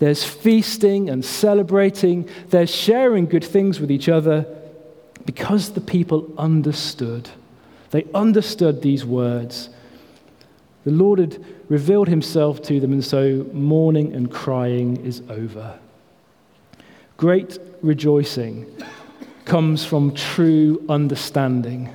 there's 0.01 0.23
feasting 0.23 1.11
and 1.11 1.23
celebrating. 1.23 2.27
There's 2.49 2.73
sharing 2.73 3.27
good 3.27 3.43
things 3.43 3.79
with 3.79 3.91
each 3.91 4.09
other 4.09 4.47
because 5.27 5.73
the 5.73 5.79
people 5.79 6.33
understood. 6.39 7.29
They 7.91 8.07
understood 8.15 8.81
these 8.81 9.05
words. 9.05 9.69
The 10.85 10.91
Lord 10.91 11.19
had 11.19 11.45
revealed 11.69 12.07
himself 12.07 12.63
to 12.63 12.79
them, 12.79 12.93
and 12.93 13.05
so 13.05 13.45
mourning 13.53 14.15
and 14.15 14.31
crying 14.31 14.97
is 15.05 15.21
over. 15.29 15.77
Great 17.17 17.59
rejoicing 17.83 18.65
comes 19.45 19.85
from 19.85 20.15
true 20.15 20.83
understanding. 20.89 21.93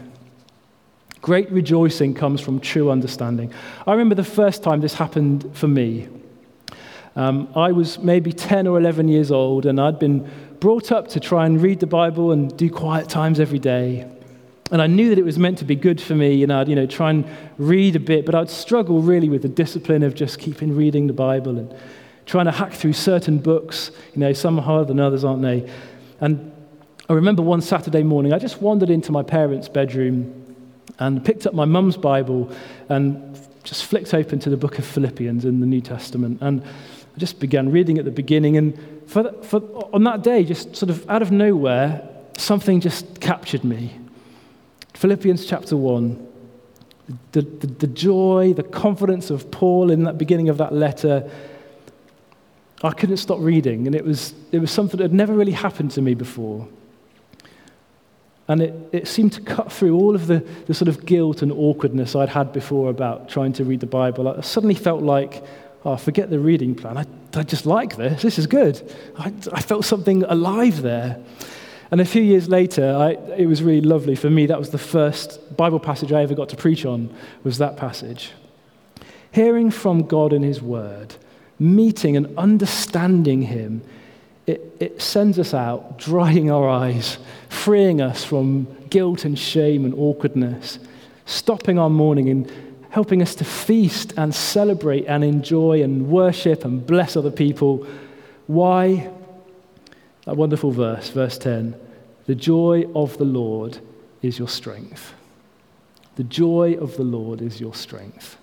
Great 1.22 1.50
rejoicing 1.50 2.14
comes 2.14 2.40
from 2.40 2.60
true 2.60 2.88
understanding. 2.88 3.52
I 3.84 3.90
remember 3.90 4.14
the 4.14 4.22
first 4.22 4.62
time 4.62 4.80
this 4.80 4.94
happened 4.94 5.50
for 5.54 5.66
me. 5.66 6.06
Um, 7.16 7.48
I 7.56 7.72
was 7.72 7.98
maybe 7.98 8.32
10 8.32 8.66
or 8.66 8.78
11 8.78 9.08
years 9.08 9.32
old, 9.32 9.64
and 9.64 9.80
I'd 9.80 9.98
been 9.98 10.30
brought 10.60 10.92
up 10.92 11.08
to 11.08 11.20
try 11.20 11.46
and 11.46 11.60
read 11.60 11.80
the 11.80 11.86
Bible 11.86 12.30
and 12.30 12.54
do 12.56 12.70
quiet 12.70 13.08
times 13.08 13.40
every 13.40 13.58
day. 13.58 14.06
And 14.70 14.82
I 14.82 14.86
knew 14.86 15.08
that 15.10 15.18
it 15.18 15.24
was 15.24 15.38
meant 15.38 15.58
to 15.58 15.64
be 15.64 15.76
good 15.76 16.00
for 16.00 16.14
me, 16.14 16.42
and 16.42 16.52
I'd 16.52 16.68
you 16.68 16.76
know, 16.76 16.86
try 16.86 17.10
and 17.10 17.24
read 17.56 17.96
a 17.96 18.00
bit, 18.00 18.26
but 18.26 18.34
I'd 18.34 18.50
struggle 18.50 19.00
really 19.00 19.30
with 19.30 19.42
the 19.42 19.48
discipline 19.48 20.02
of 20.02 20.14
just 20.14 20.38
keeping 20.38 20.76
reading 20.76 21.06
the 21.06 21.14
Bible 21.14 21.58
and 21.58 21.74
trying 22.26 22.46
to 22.46 22.52
hack 22.52 22.72
through 22.72 22.92
certain 22.92 23.38
books. 23.38 23.90
You 24.14 24.20
know, 24.20 24.32
some 24.34 24.58
are 24.58 24.62
harder 24.62 24.84
than 24.84 25.00
others, 25.00 25.24
aren't 25.24 25.42
they? 25.42 25.70
And 26.20 26.52
I 27.08 27.14
remember 27.14 27.42
one 27.42 27.62
Saturday 27.62 28.02
morning, 28.02 28.32
I 28.32 28.38
just 28.38 28.60
wandered 28.60 28.90
into 28.90 29.12
my 29.12 29.22
parents' 29.22 29.68
bedroom 29.68 30.44
and 30.98 31.24
picked 31.24 31.46
up 31.46 31.54
my 31.54 31.64
mum's 31.64 31.96
Bible 31.96 32.50
and 32.88 33.38
just 33.62 33.84
flicked 33.84 34.14
open 34.14 34.38
to 34.40 34.50
the 34.50 34.56
book 34.56 34.78
of 34.78 34.84
Philippians 34.84 35.44
in 35.44 35.60
the 35.60 35.66
New 35.66 35.80
Testament. 35.80 36.38
And 36.40 36.62
I 37.16 37.18
just 37.18 37.40
began 37.40 37.72
reading 37.72 37.98
at 37.98 38.04
the 38.04 38.10
beginning, 38.10 38.58
and 38.58 38.78
for, 39.06 39.32
for, 39.42 39.60
on 39.94 40.04
that 40.04 40.22
day, 40.22 40.44
just 40.44 40.76
sort 40.76 40.90
of 40.90 41.08
out 41.08 41.22
of 41.22 41.32
nowhere, 41.32 42.06
something 42.36 42.80
just 42.80 43.20
captured 43.20 43.64
me. 43.64 43.98
Philippians 44.92 45.46
chapter 45.46 45.76
1. 45.78 46.26
The, 47.32 47.42
the, 47.42 47.66
the 47.68 47.86
joy, 47.86 48.52
the 48.54 48.64
confidence 48.64 49.30
of 49.30 49.50
Paul 49.50 49.90
in 49.90 50.04
that 50.04 50.18
beginning 50.18 50.48
of 50.48 50.58
that 50.58 50.74
letter, 50.74 51.30
I 52.82 52.90
couldn't 52.90 53.16
stop 53.16 53.38
reading, 53.40 53.86
and 53.86 53.94
it 53.94 54.04
was, 54.04 54.34
it 54.52 54.58
was 54.58 54.70
something 54.70 54.98
that 54.98 55.04
had 55.04 55.14
never 55.14 55.32
really 55.32 55.52
happened 55.52 55.92
to 55.92 56.02
me 56.02 56.14
before. 56.14 56.68
And 58.48 58.60
it, 58.60 58.74
it 58.92 59.08
seemed 59.08 59.32
to 59.32 59.40
cut 59.40 59.72
through 59.72 59.96
all 59.96 60.14
of 60.14 60.26
the, 60.26 60.46
the 60.66 60.74
sort 60.74 60.88
of 60.88 61.06
guilt 61.06 61.42
and 61.42 61.50
awkwardness 61.50 62.14
I'd 62.14 62.28
had 62.28 62.52
before 62.52 62.90
about 62.90 63.28
trying 63.28 63.54
to 63.54 63.64
read 63.64 63.80
the 63.80 63.86
Bible. 63.86 64.28
I 64.28 64.42
suddenly 64.42 64.74
felt 64.74 65.02
like 65.02 65.42
oh, 65.84 65.96
forget 65.96 66.30
the 66.30 66.38
reading 66.38 66.74
plan. 66.74 66.98
I, 66.98 67.06
I 67.34 67.42
just 67.42 67.66
like 67.66 67.96
this. 67.96 68.22
This 68.22 68.38
is 68.38 68.46
good. 68.46 68.80
I, 69.18 69.32
I 69.52 69.60
felt 69.60 69.84
something 69.84 70.22
alive 70.24 70.82
there. 70.82 71.22
And 71.90 72.00
a 72.00 72.04
few 72.04 72.22
years 72.22 72.48
later, 72.48 72.94
I, 72.96 73.10
it 73.36 73.46
was 73.46 73.62
really 73.62 73.86
lovely 73.86 74.16
for 74.16 74.28
me. 74.28 74.46
That 74.46 74.58
was 74.58 74.70
the 74.70 74.78
first 74.78 75.56
Bible 75.56 75.78
passage 75.78 76.12
I 76.12 76.22
ever 76.22 76.34
got 76.34 76.48
to 76.48 76.56
preach 76.56 76.84
on, 76.84 77.14
was 77.44 77.58
that 77.58 77.76
passage. 77.76 78.32
Hearing 79.30 79.70
from 79.70 80.02
God 80.02 80.32
in 80.32 80.42
His 80.42 80.60
Word, 80.60 81.14
meeting 81.58 82.16
and 82.16 82.36
understanding 82.36 83.42
Him, 83.42 83.82
it, 84.46 84.76
it 84.80 85.02
sends 85.02 85.38
us 85.38 85.54
out, 85.54 85.98
drying 85.98 86.50
our 86.50 86.68
eyes, 86.68 87.18
freeing 87.48 88.00
us 88.00 88.24
from 88.24 88.66
guilt 88.90 89.24
and 89.24 89.38
shame 89.38 89.84
and 89.84 89.94
awkwardness, 89.94 90.78
stopping 91.24 91.78
our 91.78 91.90
mourning 91.90 92.28
and 92.28 92.50
helping 92.96 93.20
us 93.20 93.34
to 93.34 93.44
feast 93.44 94.14
and 94.16 94.34
celebrate 94.34 95.04
and 95.04 95.22
enjoy 95.22 95.82
and 95.82 96.08
worship 96.08 96.64
and 96.64 96.86
bless 96.86 97.14
other 97.14 97.30
people. 97.30 97.86
Why? 98.46 99.10
That 100.24 100.38
wonderful 100.38 100.70
verse, 100.70 101.10
verse 101.10 101.36
10 101.36 101.76
The 102.24 102.34
joy 102.34 102.86
of 102.94 103.18
the 103.18 103.26
Lord 103.26 103.80
is 104.22 104.38
your 104.38 104.48
strength. 104.48 105.12
The 106.14 106.24
joy 106.24 106.78
of 106.80 106.96
the 106.96 107.02
Lord 107.02 107.42
is 107.42 107.60
your 107.60 107.74
strength. 107.74 108.38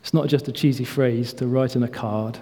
It's 0.00 0.14
not 0.14 0.28
just 0.28 0.46
a 0.46 0.52
cheesy 0.52 0.84
phrase 0.84 1.32
to 1.32 1.48
write 1.48 1.74
in 1.74 1.82
a 1.82 1.88
card. 1.88 2.38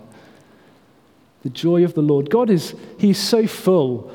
The 1.43 1.49
joy 1.49 1.85
of 1.85 1.95
the 1.95 2.03
Lord. 2.03 2.29
God 2.29 2.51
is, 2.51 2.75
He's 2.99 3.19
so 3.19 3.47
full 3.47 4.15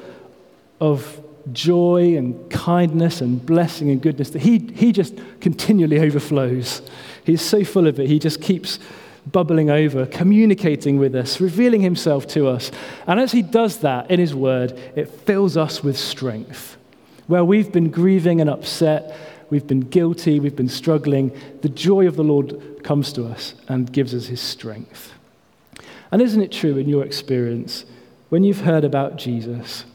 of 0.80 1.20
joy 1.52 2.16
and 2.18 2.50
kindness 2.50 3.22
and 3.22 3.46
blessing 3.46 3.90
and 3.90 4.02
goodness 4.02 4.30
that 4.32 4.42
he, 4.42 4.60
he 4.60 4.92
just 4.92 5.16
continually 5.42 6.00
overflows. 6.00 6.82
He's 7.24 7.42
so 7.42 7.64
full 7.64 7.88
of 7.88 8.00
it, 8.00 8.08
he 8.08 8.20
just 8.20 8.42
keeps 8.42 8.80
bubbling 9.32 9.70
over, 9.70 10.06
communicating 10.06 10.98
with 10.98 11.16
us, 11.16 11.40
revealing 11.40 11.82
himself 11.82 12.28
to 12.28 12.48
us. 12.48 12.72
And 13.06 13.20
as 13.20 13.32
he 13.32 13.42
does 13.42 13.80
that 13.80 14.10
in 14.10 14.20
his 14.20 14.34
word, 14.34 14.72
it 14.96 15.10
fills 15.10 15.58
us 15.58 15.84
with 15.84 15.98
strength. 15.98 16.78
Where 17.28 17.44
we've 17.44 17.72
been 17.72 17.92
grieving 17.92 18.42
and 18.42 18.50
upset, 18.50 19.16
we've 19.50 19.68
been 19.68 19.82
guilty, 19.82 20.40
we've 20.40 20.56
been 20.56 20.70
struggling, 20.70 21.32
the 21.62 21.70
joy 21.70 22.08
of 22.08 22.16
the 22.16 22.24
Lord 22.24 22.84
comes 22.84 23.14
to 23.14 23.26
us 23.26 23.56
and 23.68 23.92
gives 23.92 24.16
us 24.16 24.28
his 24.28 24.42
strength. 24.42 25.14
And 26.12 26.22
isn't 26.22 26.42
it 26.42 26.52
true 26.52 26.78
in 26.78 26.90
your 26.90 27.04
experience, 27.04 27.86
when 28.30 28.44
you've 28.44 28.62
heard 28.62 28.84
about 28.84 29.18
Jesus, 29.18 29.86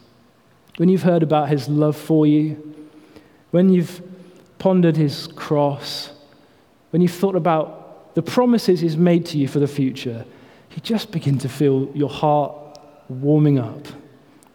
when 0.76 0.88
you've 0.88 1.02
heard 1.02 1.22
about 1.22 1.48
his 1.48 1.68
love 1.68 1.96
for 1.96 2.26
you, 2.26 2.74
when 3.50 3.68
you've 3.68 4.02
pondered 4.58 4.96
his 4.96 5.28
cross, 5.28 6.10
when 6.90 7.02
you've 7.02 7.12
thought 7.12 7.36
about 7.36 8.14
the 8.14 8.22
promises 8.22 8.80
he's 8.80 8.96
made 8.96 9.26
to 9.26 9.38
you 9.38 9.46
for 9.48 9.58
the 9.58 9.68
future, 9.68 10.24
you 10.72 10.80
just 10.80 11.12
begin 11.12 11.38
to 11.38 11.48
feel 11.48 11.90
your 11.94 12.08
heart 12.08 12.78
warming 13.08 13.58
up. 13.58 13.86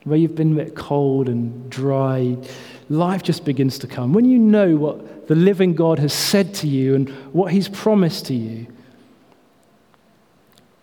Where 0.03 0.17
you've 0.17 0.35
been 0.35 0.53
a 0.53 0.63
bit 0.63 0.75
cold 0.75 1.27
and 1.29 1.69
dry, 1.69 2.37
life 2.89 3.21
just 3.21 3.45
begins 3.45 3.77
to 3.79 3.87
come. 3.87 4.13
When 4.13 4.25
you 4.25 4.39
know 4.39 4.75
what 4.75 5.27
the 5.27 5.35
living 5.35 5.75
God 5.75 5.99
has 5.99 6.13
said 6.13 6.53
to 6.55 6.67
you 6.67 6.95
and 6.95 7.09
what 7.33 7.51
he's 7.51 7.69
promised 7.69 8.25
to 8.27 8.33
you, 8.33 8.67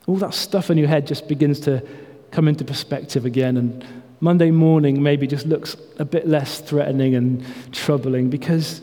all 0.07 0.17
that 0.17 0.35
stuff 0.35 0.71
in 0.71 0.79
your 0.79 0.89
head 0.89 1.07
just 1.07 1.27
begins 1.29 1.61
to 1.61 1.83
come 2.31 2.47
into 2.47 2.65
perspective 2.65 3.25
again. 3.25 3.57
And 3.57 3.85
Monday 4.21 4.51
morning 4.51 5.03
maybe 5.03 5.27
just 5.27 5.47
looks 5.47 5.77
a 5.99 6.05
bit 6.05 6.27
less 6.27 6.61
threatening 6.61 7.15
and 7.15 7.45
troubling 7.73 8.31
because 8.31 8.81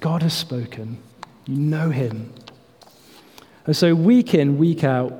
God 0.00 0.22
has 0.22 0.34
spoken. 0.34 0.98
You 1.46 1.56
know 1.56 1.90
him. 1.90 2.32
And 3.66 3.76
so, 3.76 3.94
week 3.94 4.34
in, 4.34 4.58
week 4.58 4.84
out, 4.84 5.12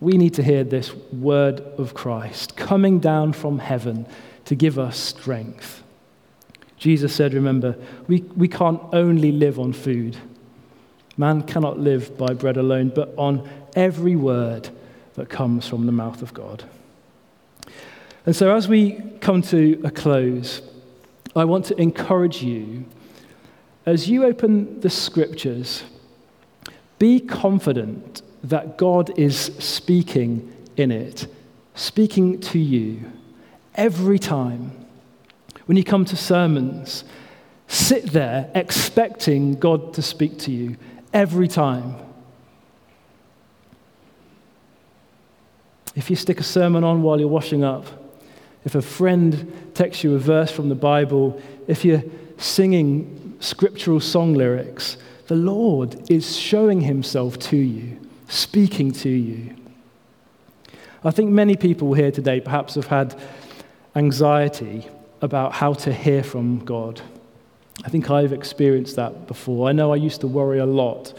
we 0.00 0.16
need 0.16 0.34
to 0.34 0.42
hear 0.42 0.64
this 0.64 0.94
word 1.12 1.60
of 1.60 1.92
Christ 1.92 2.56
coming 2.56 3.00
down 3.00 3.34
from 3.34 3.58
heaven 3.58 4.06
to 4.46 4.54
give 4.54 4.78
us 4.78 4.98
strength. 4.98 5.82
Jesus 6.78 7.14
said, 7.14 7.34
remember, 7.34 7.76
we, 8.08 8.22
we 8.34 8.48
can't 8.48 8.80
only 8.94 9.30
live 9.30 9.58
on 9.58 9.74
food. 9.74 10.16
Man 11.18 11.42
cannot 11.42 11.78
live 11.78 12.16
by 12.16 12.32
bread 12.32 12.56
alone, 12.56 12.90
but 12.94 13.12
on 13.18 13.46
every 13.76 14.16
word 14.16 14.70
that 15.14 15.28
comes 15.28 15.68
from 15.68 15.84
the 15.84 15.92
mouth 15.92 16.22
of 16.22 16.32
God. 16.32 16.64
And 18.30 18.36
so, 18.36 18.54
as 18.54 18.68
we 18.68 18.92
come 19.20 19.42
to 19.42 19.80
a 19.82 19.90
close, 19.90 20.62
I 21.34 21.44
want 21.46 21.64
to 21.64 21.80
encourage 21.80 22.44
you 22.44 22.84
as 23.84 24.08
you 24.08 24.24
open 24.24 24.78
the 24.78 24.88
scriptures, 24.88 25.82
be 27.00 27.18
confident 27.18 28.22
that 28.44 28.78
God 28.78 29.18
is 29.18 29.36
speaking 29.58 30.54
in 30.76 30.92
it, 30.92 31.26
speaking 31.74 32.38
to 32.42 32.60
you 32.60 33.10
every 33.74 34.20
time. 34.20 34.86
When 35.66 35.76
you 35.76 35.82
come 35.82 36.04
to 36.04 36.14
sermons, 36.14 37.02
sit 37.66 38.12
there 38.12 38.48
expecting 38.54 39.54
God 39.54 39.92
to 39.94 40.02
speak 40.02 40.38
to 40.38 40.52
you 40.52 40.76
every 41.12 41.48
time. 41.48 41.96
If 45.96 46.10
you 46.10 46.14
stick 46.14 46.38
a 46.38 46.44
sermon 46.44 46.84
on 46.84 47.02
while 47.02 47.18
you're 47.18 47.26
washing 47.26 47.64
up, 47.64 47.99
if 48.64 48.74
a 48.74 48.82
friend 48.82 49.70
texts 49.74 50.04
you 50.04 50.14
a 50.14 50.18
verse 50.18 50.50
from 50.50 50.68
the 50.68 50.74
Bible, 50.74 51.40
if 51.66 51.84
you're 51.84 52.02
singing 52.36 53.36
scriptural 53.40 54.00
song 54.00 54.34
lyrics, 54.34 54.96
the 55.28 55.36
Lord 55.36 56.10
is 56.10 56.36
showing 56.36 56.80
himself 56.80 57.38
to 57.38 57.56
you, 57.56 57.98
speaking 58.28 58.92
to 58.92 59.08
you. 59.08 59.56
I 61.04 61.10
think 61.10 61.30
many 61.30 61.56
people 61.56 61.94
here 61.94 62.10
today 62.10 62.40
perhaps 62.40 62.74
have 62.74 62.86
had 62.86 63.18
anxiety 63.94 64.86
about 65.22 65.52
how 65.52 65.72
to 65.72 65.92
hear 65.92 66.22
from 66.22 66.64
God. 66.64 67.00
I 67.84 67.88
think 67.88 68.10
I've 68.10 68.32
experienced 68.32 68.96
that 68.96 69.26
before. 69.26 69.68
I 69.68 69.72
know 69.72 69.92
I 69.92 69.96
used 69.96 70.20
to 70.20 70.26
worry 70.26 70.58
a 70.58 70.66
lot 70.66 71.14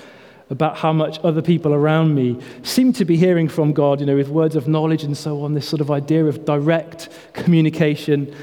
about 0.51 0.77
how 0.77 0.91
much 0.91 1.17
other 1.23 1.41
people 1.41 1.73
around 1.73 2.13
me 2.13 2.37
seem 2.61 2.91
to 2.91 3.05
be 3.05 3.15
hearing 3.15 3.47
from 3.47 3.71
God, 3.71 4.01
you 4.01 4.05
know, 4.05 4.17
with 4.17 4.27
words 4.27 4.57
of 4.57 4.67
knowledge 4.67 5.03
and 5.03 5.17
so 5.17 5.41
on, 5.43 5.53
this 5.53 5.67
sort 5.67 5.79
of 5.81 5.89
idea 5.89 6.25
of 6.25 6.43
direct 6.43 7.07
communication. 7.31 8.35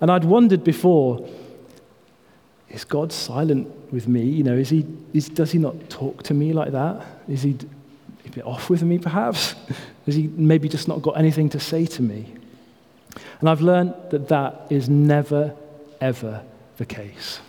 And 0.00 0.10
I'd 0.10 0.24
wondered 0.24 0.64
before, 0.64 1.28
is 2.70 2.84
God 2.84 3.12
silent 3.12 3.68
with 3.92 4.08
me? 4.08 4.22
You 4.22 4.42
know, 4.42 4.56
is 4.56 4.70
he, 4.70 4.86
is, 5.12 5.28
does 5.28 5.52
he 5.52 5.58
not 5.58 5.90
talk 5.90 6.22
to 6.24 6.34
me 6.34 6.54
like 6.54 6.72
that? 6.72 7.06
Is 7.28 7.42
he 7.42 7.56
a 8.24 8.30
bit 8.30 8.46
off 8.46 8.70
with 8.70 8.82
me, 8.82 8.98
perhaps? 8.98 9.54
Has 10.06 10.14
he 10.14 10.28
maybe 10.28 10.68
just 10.68 10.88
not 10.88 11.02
got 11.02 11.18
anything 11.18 11.50
to 11.50 11.60
say 11.60 11.84
to 11.84 12.02
me? 12.02 12.32
And 13.40 13.50
I've 13.50 13.60
learned 13.60 13.94
that 14.10 14.28
that 14.28 14.66
is 14.70 14.88
never, 14.88 15.54
ever 16.00 16.42
the 16.78 16.86
case. 16.86 17.40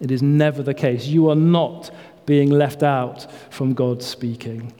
It 0.00 0.10
is 0.10 0.22
never 0.22 0.62
the 0.62 0.74
case. 0.74 1.06
You 1.06 1.28
are 1.28 1.36
not 1.36 1.90
being 2.28 2.50
left 2.50 2.82
out 2.82 3.26
from 3.50 3.72
God 3.72 4.02
speaking. 4.02 4.70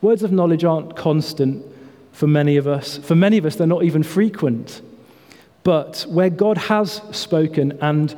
Words 0.00 0.22
of 0.22 0.32
knowledge 0.32 0.64
aren't 0.64 0.96
constant 0.96 1.62
for 2.12 2.26
many 2.26 2.56
of 2.56 2.66
us. 2.66 2.96
For 2.96 3.14
many 3.14 3.36
of 3.36 3.44
us, 3.44 3.56
they're 3.56 3.66
not 3.66 3.84
even 3.84 4.02
frequent. 4.02 4.80
But 5.64 6.06
where 6.08 6.30
God 6.30 6.56
has 6.56 7.02
spoken 7.12 7.76
and 7.82 8.16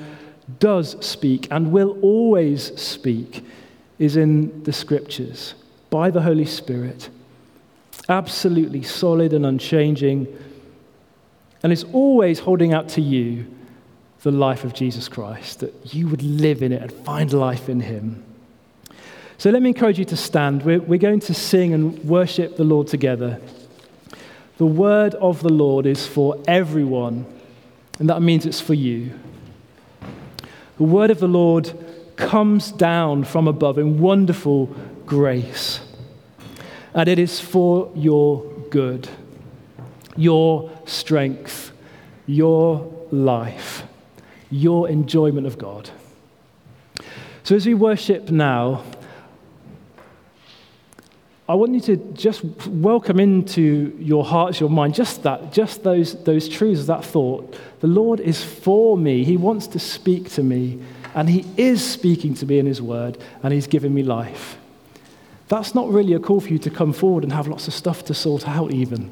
does 0.61 1.05
speak 1.05 1.49
and 1.51 1.72
will 1.72 1.99
always 2.01 2.81
speak 2.81 3.44
is 3.99 4.16
in 4.16 4.62
the 4.62 4.72
scriptures 4.72 5.55
by 5.90 6.12
the 6.12 6.22
Holy 6.22 6.44
Spirit. 6.44 7.11
Absolutely 8.09 8.85
solid 8.85 9.33
and 9.33 9.44
unchanging. 9.44 10.29
And 11.64 11.72
it's 11.72 11.85
always 11.92 12.38
holding 12.38 12.72
out 12.72 12.88
to 12.90 13.01
you 13.01 13.53
the 14.22 14.31
life 14.31 14.62
of 14.62 14.75
Jesus 14.75 15.09
Christ, 15.09 15.59
that 15.59 15.92
you 15.92 16.07
would 16.07 16.22
live 16.22 16.62
in 16.62 16.72
it 16.72 16.83
and 16.83 16.92
find 16.92 17.33
life 17.33 17.68
in 17.68 17.81
Him. 17.81 18.22
So 19.38 19.51
let 19.51 19.62
me 19.62 19.70
encourage 19.70 19.99
you 19.99 20.05
to 20.07 20.16
stand. 20.16 20.62
We're, 20.62 20.81
we're 20.81 20.99
going 20.99 21.20
to 21.20 21.35
sing 21.35 21.75
and 21.75 22.03
worship 22.05 22.57
the 22.57 22.64
Lord 22.64 22.88
together. 22.88 23.40
The 24.59 24.66
word 24.66 25.14
of 25.16 25.42
the 25.42 25.53
Lord 25.53 25.87
is 25.87 26.07
for 26.07 26.42
everyone, 26.49 27.27
and 27.99 28.09
that 28.09 28.22
means 28.22 28.46
it's 28.46 28.61
for 28.61 28.75
you. 28.75 29.12
The 30.79 30.85
word 30.85 31.11
of 31.11 31.20
the 31.20 31.29
Lord 31.29 31.72
comes 32.16 32.72
down 32.72 33.25
from 33.25 33.46
above 33.46 33.79
in 33.79 33.99
wonderful 33.99 34.66
grace, 35.05 35.81
and 36.94 37.09
it 37.09 37.18
is 37.18 37.38
for 37.40 37.92
your 37.94 38.42
good, 38.70 39.09
your 40.16 40.70
strength, 40.87 41.72
your 42.27 42.92
life 43.11 43.85
your 44.51 44.88
enjoyment 44.88 45.46
of 45.46 45.59
God. 45.59 45.90
So, 47.42 47.55
as 47.55 47.66
we 47.66 47.75
worship 47.75 48.31
now, 48.31 48.85
I 51.48 51.54
want 51.54 51.74
you 51.74 51.80
to 51.82 51.96
just 52.14 52.42
welcome 52.66 53.20
into 53.20 53.96
your 54.00 54.24
hearts, 54.24 54.59
your 54.59 54.68
mind, 54.68 54.94
just 54.94 55.22
that, 55.22 55.52
just 55.52 55.85
those, 55.85 56.20
those 56.24 56.48
truths, 56.48 56.87
that 56.87 57.04
thought. 57.04 57.56
The 57.80 57.87
Lord 57.87 58.18
is 58.18 58.42
for 58.42 58.98
me. 58.98 59.22
He 59.22 59.37
wants 59.37 59.68
to 59.68 59.78
speak 59.78 60.28
to 60.30 60.42
me, 60.42 60.80
and 61.14 61.28
He 61.30 61.46
is 61.56 61.88
speaking 61.88 62.35
to 62.35 62.46
me 62.46 62.59
in 62.59 62.66
His 62.66 62.82
word, 62.82 63.18
and 63.44 63.52
He's 63.52 63.68
given 63.68 63.94
me 63.94 64.02
life. 64.02 64.59
That's 65.46 65.72
not 65.72 65.88
really 65.88 66.14
a 66.14 66.18
call 66.18 66.40
for 66.40 66.48
you 66.48 66.59
to 66.59 66.70
come 66.70 66.92
forward 66.92 67.22
and 67.22 67.32
have 67.32 67.46
lots 67.46 67.68
of 67.68 67.74
stuff 67.74 68.04
to 68.06 68.14
sort 68.14 68.48
out, 68.48 68.72
even. 68.72 69.09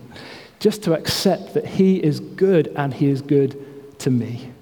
Just 0.59 0.83
to 0.85 0.94
accept 0.94 1.55
that 1.55 1.64
He 1.64 2.03
is 2.03 2.18
good 2.18 2.66
and 2.75 2.92
He 2.92 3.11
is 3.11 3.23
good 3.23 3.99
to 4.01 4.11
me. 4.11 4.54